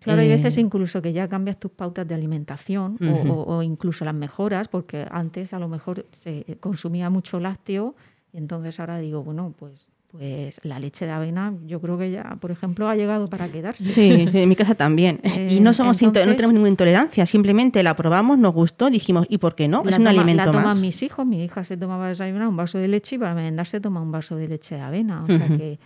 [0.00, 3.32] Claro, hay eh, veces incluso que ya cambias tus pautas de alimentación o- Ujú.
[3.32, 7.94] o, o incluso las mejoras, porque antes a lo mejor se consumía mucho lácteo
[8.32, 12.38] y entonces ahora digo, bueno, pues pues la leche de avena yo creo que ya,
[12.40, 13.84] por ejemplo, ha llegado para quedarse.
[13.84, 15.20] Sí, en mi casa también.
[15.50, 19.26] y no somos into- no entonces- tenemos ninguna intolerancia, simplemente la probamos, nos gustó, dijimos,
[19.28, 19.80] ¿y por qué no?
[19.82, 20.80] Es un toma- alimento la toman más.
[20.80, 23.80] mis hijos, mi hija se tomaba desayunar un vaso de leche y para merendar se
[23.82, 25.24] toma un vaso de leche de avena.
[25.24, 25.78] O sea que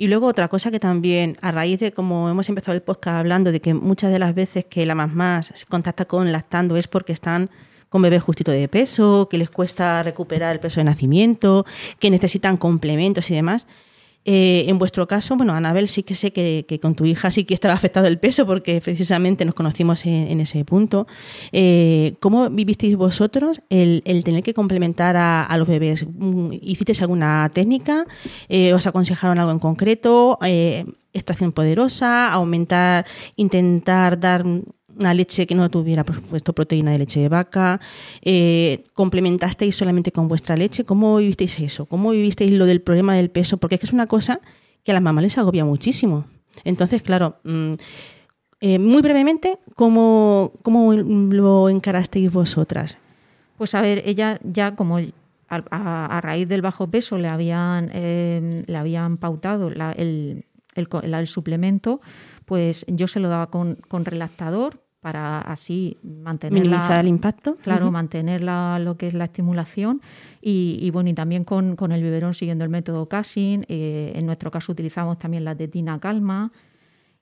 [0.00, 3.50] Y luego otra cosa que también, a raíz de como hemos empezado el podcast hablando
[3.50, 7.12] de que muchas de las veces que la mamá se contacta con lactando es porque
[7.12, 7.50] están
[7.88, 11.66] con bebés justito de peso, que les cuesta recuperar el peso de nacimiento,
[11.98, 13.66] que necesitan complementos y demás.
[14.30, 17.54] Eh, en vuestro caso, bueno, Anabel, sí que sé que, con tu hija sí que
[17.54, 21.06] estaba afectado el peso porque precisamente nos conocimos en, en ese punto.
[21.50, 26.06] Eh, ¿Cómo vivisteis vosotros el, el tener que complementar a, a los bebés?
[26.06, 28.04] Mm, ¿Hicisteis alguna técnica?
[28.50, 30.38] Eh, ¿Os aconsejaron algo en concreto?
[30.44, 32.30] Eh, ¿Extracción poderosa?
[32.30, 33.06] ¿Aumentar,
[33.36, 34.44] intentar dar
[34.98, 37.80] una leche que no tuviera, por supuesto, proteína de leche de vaca?
[38.22, 40.84] Eh, ¿Complementasteis solamente con vuestra leche?
[40.84, 41.86] ¿Cómo vivisteis eso?
[41.86, 43.56] ¿Cómo vivisteis lo del problema del peso?
[43.58, 44.40] Porque es que es una cosa
[44.84, 46.24] que a las mamás les agobia muchísimo.
[46.64, 47.72] Entonces, claro, mm,
[48.60, 52.98] eh, muy brevemente, ¿cómo, ¿cómo lo encarasteis vosotras?
[53.56, 54.98] Pues a ver, ella ya como
[55.48, 60.44] a, raíz del bajo peso le habían, eh, le habían pautado el, el
[60.78, 62.00] el suplemento,
[62.44, 67.56] pues yo se lo daba con, con relactador para así mantener Minimizar el impacto.
[67.62, 70.00] Claro, mantener la- lo que es la estimulación
[70.42, 73.64] y, y bueno, y también con, con el biberón siguiendo el método Cassin.
[73.68, 76.50] eh, en nuestro caso utilizamos también la tetina calma.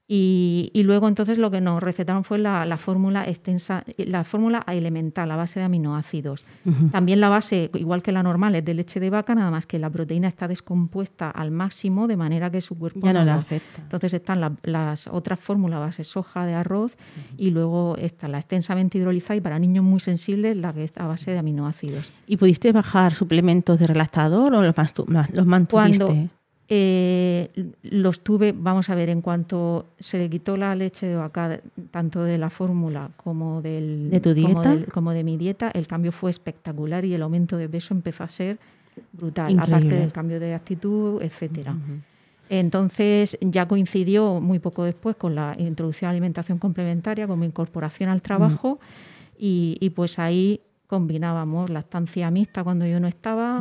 [0.08, 4.64] Y, y luego entonces lo que nos recetaron fue la, la fórmula extensa, la fórmula
[4.68, 6.44] elemental, la base de aminoácidos.
[6.92, 9.80] También la base, igual que la normal, es de leche de vaca, nada más que
[9.80, 13.82] la proteína está descompuesta al máximo de manera que su cuerpo Ya no lo- afecta.
[13.82, 16.96] Entonces están la- las otras fórmulas base soja de arroz
[17.36, 21.08] y luego está la extensamente hidrolizada y para niños muy sensibles la que está a
[21.08, 22.12] base de aminoácidos.
[22.28, 24.74] ¿Y pudiste bajar suplementos de relactador o los,
[25.32, 26.04] los mantuviste?
[26.04, 26.28] Cuando
[26.68, 27.50] eh,
[27.82, 31.60] los tuve, vamos a ver, en cuanto se le quitó la leche de vaca,
[31.90, 34.70] tanto de la fórmula como del ¿De tu como dieta?
[34.70, 38.24] del- como de mi dieta, el cambio fue espectacular y el aumento de peso empezó
[38.24, 38.58] a ser
[39.12, 39.76] brutal, Increíble.
[39.76, 41.76] aparte del cambio de actitud, etcétera.
[42.48, 48.22] Entonces ya coincidió muy poco después con la introducción de alimentación complementaria como incorporación al
[48.22, 48.78] trabajo
[49.38, 53.60] y, y pues ahí combinábamos lactancia mixta cuando yo no estaba.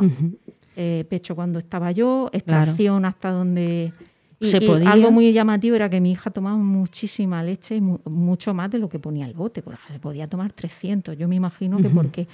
[0.76, 3.92] Eh, pecho cuando estaba yo, extracción hasta donde...
[4.38, 4.92] Y, Se y podía.
[4.92, 8.78] algo muy llamativo era que mi hija tomaba muchísima leche, y mu- mucho más de
[8.78, 9.62] lo que ponía el bote.
[9.62, 11.16] Por ejemplo, se podía tomar 300.
[11.16, 12.28] Yo me imagino que porque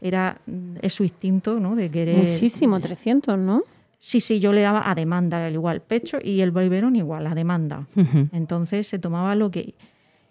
[0.00, 1.74] era mm, es su instinto, ¿no?
[1.74, 3.62] De querer Muchísimo, 300, ¿no?
[3.98, 7.34] Sí, sí, yo le daba a demanda el igual pecho y el biberón igual a
[7.34, 7.88] demanda.
[8.32, 9.74] Entonces se tomaba lo que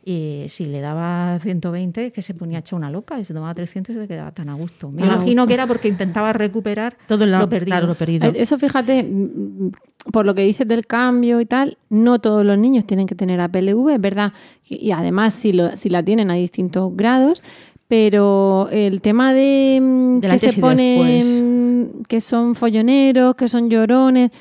[0.09, 3.93] y si le daba 120 que se ponía hecha una loca y se tomaba 300
[3.93, 4.89] y se quedaba tan a gusto.
[4.89, 5.47] Me Tan imagino gusto.
[5.49, 7.65] que era porque intentaba recuperar Todo lo- lo perdido.
[7.65, 8.27] claro, lo perdido.
[8.29, 9.71] Eh, Eso fíjate, mm,
[10.13, 13.41] por lo que dices del cambio y tal, no todos los niños tienen que tener
[13.41, 14.31] APLV, es verdad.
[14.69, 17.43] Y además, si, lo, si la tienen a distintos grados,
[17.89, 24.31] pero el tema de mm, que se ponen, que son folloneros, que son llorones,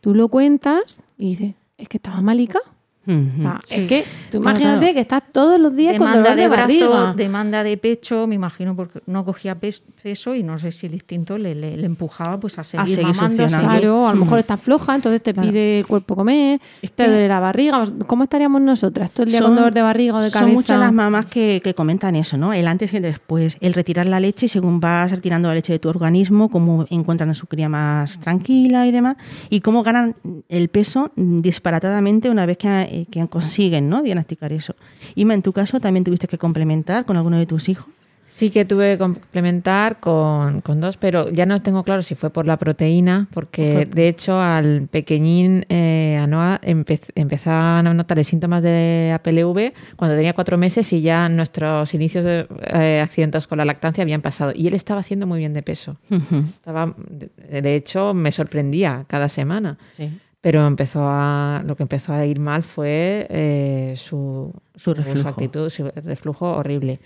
[0.00, 2.60] tú lo cuentas y dices, es que estaba malica.
[3.08, 3.74] O sea, Sí.
[3.76, 4.94] es que tú imagínate claro.
[4.94, 6.48] que estás todos los días con demanda dolor de, de
[6.88, 10.86] brazo, demanda de pecho, me imagino porque no cogía pes- peso y no sé si
[10.86, 14.12] el instinto le, le- le empujaba pues a seguir, seguir mamando, a seguir- Claro, a
[14.12, 14.40] lo mejor Mm.
[14.40, 15.48] está floja, entonces te Claro.
[15.48, 17.82] pide el cuerpo comer, Es te duele la barriga.
[18.06, 20.46] ¿Cómo estaríamos nosotras todo el día Son- con dolor de barriga o de cabeza?
[20.46, 22.52] Son muchas las mamás que, que comentan eso, ¿no?
[22.52, 23.56] El antes y el después.
[23.60, 27.30] El retirar la leche y según vas retirando la leche de tu organismo, cómo encuentran
[27.30, 29.16] a su cría más tranquila y demás,
[29.48, 30.14] y cómo ganan
[30.48, 34.02] el peso disparatadamente una vez que, eh, que consiguen, ¿no?
[34.02, 34.74] Diagnosticar eso.
[35.14, 37.88] Ima, en tu caso, ¿también tuviste que complementar con alguno de tus hijos?
[38.30, 42.28] Sí que tuve que complementar con, con dos, pero ya no tengo claro si fue
[42.28, 48.24] por la proteína, porque de hecho al pequeñín eh, a Noah empe- empezaban a notarle
[48.24, 53.56] síntomas de APLV cuando tenía cuatro meses y ya nuestros inicios de eh, accidentes con
[53.58, 54.52] la lactancia habían pasado.
[54.54, 55.96] Y él estaba haciendo muy bien de peso.
[56.10, 59.78] Estaba, de, de hecho, me sorprendía cada semana.
[59.96, 60.10] Sí.
[60.40, 65.28] Pero empezó a, lo que empezó a ir mal fue eh, su, Su reflujo.
[65.28, 67.00] actitud, su reflujo horrible.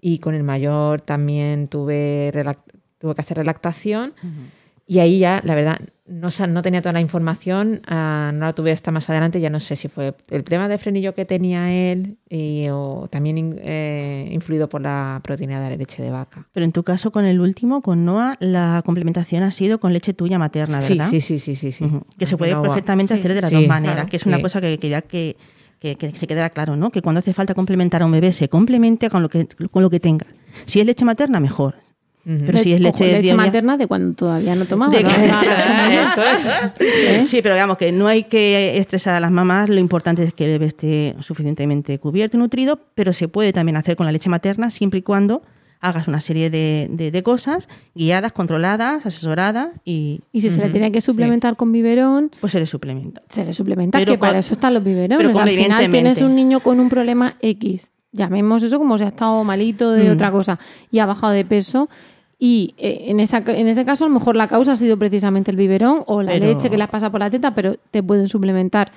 [0.00, 2.30] Y con el mayor también tuve,
[2.98, 4.12] tuve que hacer relactación.
[4.86, 8.70] Y ahí ya, la verdad, no, no tenía toda la información, ah, no la tuve
[8.70, 12.18] hasta más adelante, ya no sé si fue el tema de frenillo que tenía él
[12.28, 16.46] y, o también in- eh, influido por la proteína de la leche de vaca.
[16.52, 20.12] Pero en tu caso, con el último, con Noah, la complementación ha sido con leche
[20.12, 21.08] tuya materna, ¿verdad?
[21.08, 21.90] sí, sí, sí, sí, sí.
[22.18, 23.20] Que se puede no perfectamente Sí.
[23.20, 25.36] hacer de las Sí, dos maneras, claro, que es una cosa que quería que,
[25.78, 26.90] que- que se quedara claro, ¿no?
[26.90, 29.88] Que cuando hace falta complementar a un bebé, se complemente con lo que, con lo
[29.88, 30.26] que tenga.
[30.66, 31.76] Si es leche materna, mejor.
[32.24, 34.90] Pero si es leche, Ojo, leche de materna de cuando todavía no tomaba.
[34.92, 35.08] De ¿no?
[35.10, 35.14] que-
[37.26, 39.68] Sí, pero digamos que no hay que estresar a las mamás.
[39.68, 43.76] Lo importante es que el bebé esté suficientemente cubierto y nutrido, pero se puede también
[43.76, 45.42] hacer con la leche materna siempre y cuando
[45.80, 50.22] hagas una serie de, de- de cosas guiadas, controladas, asesoradas y...
[50.32, 53.20] Y si se le tiene que suplementar con biberón, Pues se le suplementa.
[53.28, 55.18] se le suplementa, Pero que para eso están los biberones.
[55.18, 59.08] pero Al final tienes un niño con un problema X, llamemos eso como si ha
[59.08, 60.12] estado malito de Mm.
[60.14, 60.58] otra cosa
[60.90, 61.90] y ha bajado de peso.
[62.38, 65.50] Y eh, en, esa, en ese caso, a lo mejor la causa ha sido precisamente
[65.50, 68.02] el biberón o la Pero- leche que le has pasado por la teta, pero te
[68.02, 68.90] pueden suplementar,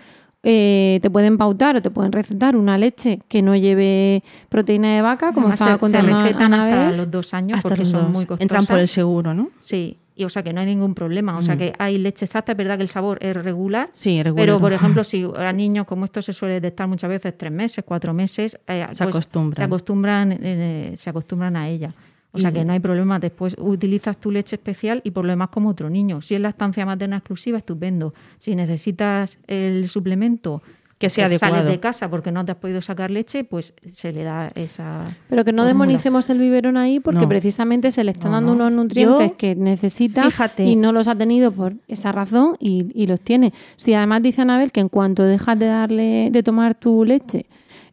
[0.43, 5.01] eh, te pueden pautar o te pueden recetar una leche que no lleve proteína de
[5.01, 6.73] vaca, como Además, estaba se- se, contando recetan Anabel.
[6.73, 8.09] hasta los dos años Hasta porque los son dos.
[8.11, 8.41] muy costosas.
[8.41, 9.49] Entran por el seguro, ¿no?
[9.61, 11.37] Sí, y o sea que no hay ningún problema.
[11.37, 11.57] O sea Mm.
[11.59, 13.89] que hay leche exacta, es verdad que el sabor es regular.
[13.93, 14.45] Sí, regular.
[14.45, 17.83] Pero, por ejemplo, si a niños, como esto se suele detectar muchas veces, tres meses,
[17.85, 19.57] cuatro meses, eh, Se acostumbran.
[19.57, 21.93] Se acostumbran, eh, se acostumbran a ella.
[22.33, 23.17] O sea que no hay problema.
[23.19, 26.21] Después utilizas tu leche especial y por lo demás como otro niño.
[26.21, 28.13] Si es la estancia materna exclusiva, estupendo.
[28.37, 30.61] Si necesitas el suplemento
[30.99, 31.69] Que sea sales adecuado.
[31.69, 35.01] de casa porque no te has podido sacar leche, pues se le da esa...
[35.29, 37.29] Pero que no demonicemos el biberón ahí porque No.
[37.29, 38.67] precisamente se le están No, dando no.
[38.67, 40.65] unos nutrientes Yo- que necesita fíjate.
[40.65, 43.51] y no los ha tenido por esa razón y, y los tiene.
[43.77, 47.45] Si además dice Anabel que en cuanto dejas de darle de tomar tu leche,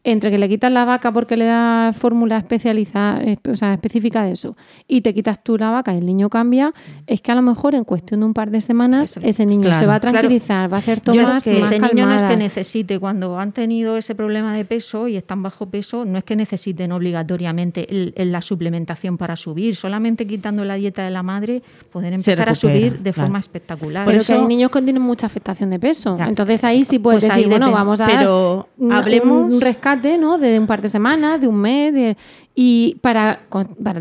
[0.07, 4.33] entre que le quitas la vaca porque le das fórmula especializada, o sea, específica de
[4.33, 4.55] eso,
[4.87, 6.73] y te quitas tú la vaca y el niño cambia,
[7.07, 9.79] es que a lo mejor en cuestión de un par de semanas ese niño Claro.
[9.79, 10.13] se va a Claro.
[10.19, 12.37] tranquilizar, va a hacer tomas que más ese niño no es que calmadas.
[12.37, 16.35] necesite, cuando han tenido ese problema de peso y están bajo peso, no es que
[16.35, 21.63] necesiten obligatoriamente el- el- la suplementación para subir, solamente quitando la dieta de la madre
[21.91, 23.27] pueden empezar a subir de claro.
[23.27, 24.05] forma espectacular.
[24.05, 26.15] Pero que hay eso- niños que tienen mucha afectación de peso.
[26.17, 26.25] Ya.
[26.25, 27.79] Entonces ahí sí puedes Pues ahí decir, bueno, depende.
[27.83, 30.37] vamos a Pero dar hablemos- un rescate ¿no?
[30.37, 32.17] de un par de semanas, de un mes, de-
[32.53, 33.41] y para,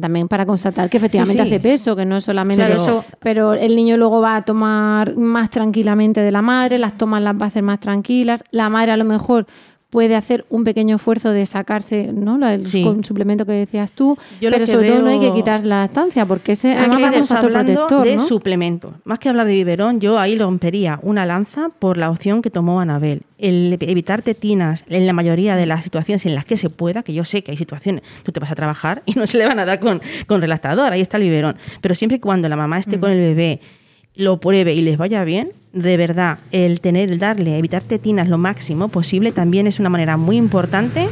[0.00, 1.54] también para constatar que efectivamente Sí, sí.
[1.54, 3.04] hace peso, que no es solamente Claro, eso.
[3.20, 7.34] Pero el niño luego va a tomar más tranquilamente de la madre, las tomas las
[7.34, 8.44] va a hacer más tranquilas.
[8.52, 9.46] La madre a lo mejor
[9.94, 12.34] puede hacer un pequeño esfuerzo de sacarse ¿no?
[12.48, 12.82] El Sí.
[12.82, 16.26] con suplemento que decías tú, Yo pero sobre todo no hay que quitar la lactancia
[16.26, 18.22] porque ese además ser un estamos factor hablando protector, de ¿no?
[18.24, 18.92] suplementos.
[19.04, 22.80] Más que hablar de biberón, yo ahí rompería una lanza por la opción que tomó
[22.80, 23.22] Anabel.
[23.38, 27.14] El evitar tetinas en la mayoría de las situaciones en las que se pueda, que
[27.14, 29.60] yo sé que hay situaciones, tú te vas a trabajar y no se le van
[29.60, 31.56] a dar con, con relactador, ahí está el biberón.
[31.80, 33.60] Pero siempre y cuando la mamá esté con el bebé,
[34.14, 38.38] lo pruebe y les vaya bien, de verdad, el tener, el darle, evitar tetinas lo
[38.38, 41.08] máximo posible también es una manera muy importante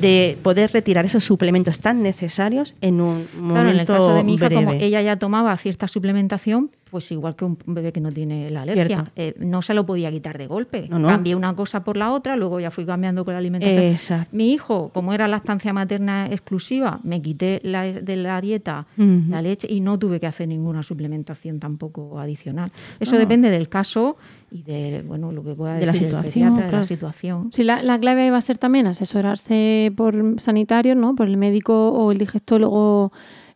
[0.00, 4.24] de poder retirar esos suplementos tan necesarios en un momento Claro, en el caso de
[4.24, 4.84] mi hija, como breve.
[4.84, 9.10] ella ya tomaba cierta suplementación, pues igual que un bebé que no tiene la alergia,
[9.16, 10.86] eh, no se lo podía quitar de golpe.
[10.88, 11.08] No, no.
[11.08, 13.82] Cambié una cosa por la otra, luego ya fui cambiando con la alimentación.
[13.82, 14.28] Exacto.
[14.36, 19.30] Mi hijo, como era lactancia materna exclusiva, me quité la, de la dieta Ujú.
[19.30, 22.70] la leche y no tuve que hacer ninguna suplementación tampoco adicional.
[23.00, 23.18] Eso No.
[23.18, 24.16] depende del caso
[24.50, 26.78] y de bueno lo que pueda De la decir el situación, pediatra, de claro.
[26.78, 27.50] la situación.
[27.52, 31.14] Sí, la, la clave va a ser también asesorarse por sanitarios, ¿no?
[31.14, 33.12] Por el médico o el digestólogo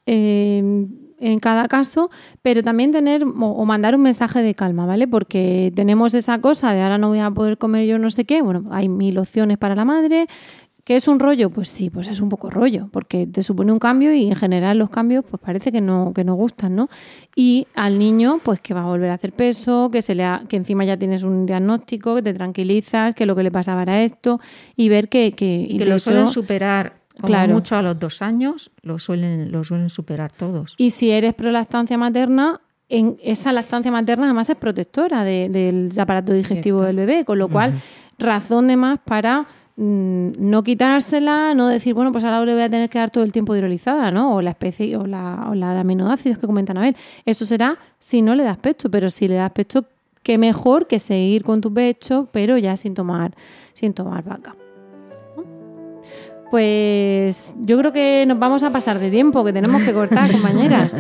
[0.06, 0.86] eh,
[1.22, 2.10] en cada caso,
[2.40, 5.06] pero también tener o, o mandar un mensaje de calma, ¿vale?
[5.06, 8.40] Porque tenemos esa cosa de ahora no voy a poder comer yo no sé qué.
[8.42, 10.26] Bueno, hay mil opciones para la madre.
[10.90, 11.50] ¿Que es un rollo?
[11.50, 14.76] Pues sí, pues es un poco rollo, porque te supone un cambio y en general
[14.76, 16.88] los cambios pues parece que no, que no gustan, ¿no?
[17.36, 20.42] Y al niño, pues que va a volver a hacer peso, que se le ha-
[20.48, 24.02] que encima ya tienes un diagnóstico, que te tranquilizas, que lo que le pasaba era
[24.02, 24.40] esto,
[24.74, 27.54] y ver que, que, y que de lo hecho- suelen superar como Claro.
[27.54, 30.74] mucho a los dos años, lo suelen, lo suelen superar todos.
[30.76, 35.92] Y si eres pro lactancia materna, en esa lactancia materna además es protectora de- del
[36.00, 37.74] aparato digestivo del bebé, con lo cual
[38.18, 39.46] razón de más para
[39.82, 43.32] no quitársela, no decir, bueno, pues ahora le voy a tener que dar todo el
[43.32, 44.34] tiempo hidrolizada, ¿no?
[44.34, 46.96] O la especie, o la, o la de aminoácidos que comentan a ver.
[47.24, 49.86] Eso será si no le das pecho, pero si le das pecho,
[50.22, 53.34] qué mejor que seguir con tu pecho, pero ya sin tomar,
[53.72, 54.54] sin tomar vaca.
[56.50, 60.96] Pues yo creo que nos vamos a pasar de tiempo, que tenemos que cortar, compañeras.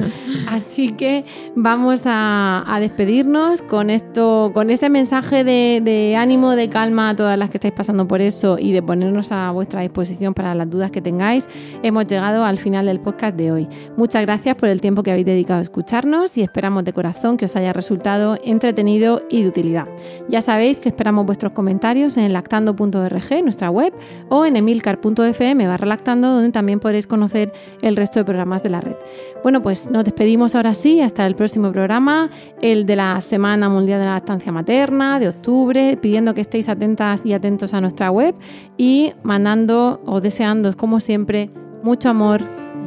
[0.48, 1.24] Así que
[1.56, 7.16] vamos a, a despedirnos con esto, con ese mensaje de, de ánimo, de calma a
[7.16, 10.70] todas las que estáis pasando por eso y de ponernos a vuestra disposición para las
[10.70, 11.48] dudas que tengáis.
[11.82, 13.68] Hemos llegado al final del podcast de hoy.
[13.96, 17.46] Muchas gracias por el tiempo que habéis dedicado a escucharnos y esperamos de corazón que
[17.46, 19.88] os haya resultado entretenido y de utilidad.
[20.28, 23.92] Ya sabéis que esperamos vuestros comentarios en lactando.org, nuestra web,
[24.28, 28.80] o en emilcar.fm barra lactando, donde también podréis conocer el resto de programas de la
[28.80, 28.96] red.
[29.42, 32.30] Bueno, pues nos despedimos ahora sí, hasta el próximo programa,
[32.60, 37.24] el de la Semana Mundial de la Lactancia Materna de octubre, pidiendo que estéis atentas
[37.24, 38.34] y atentos a nuestra web
[38.76, 41.50] y mandando o deseando, como siempre,
[41.82, 42.42] mucho amor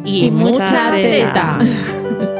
[0.05, 1.57] Y mucha teta.
[1.59, 2.29] teta.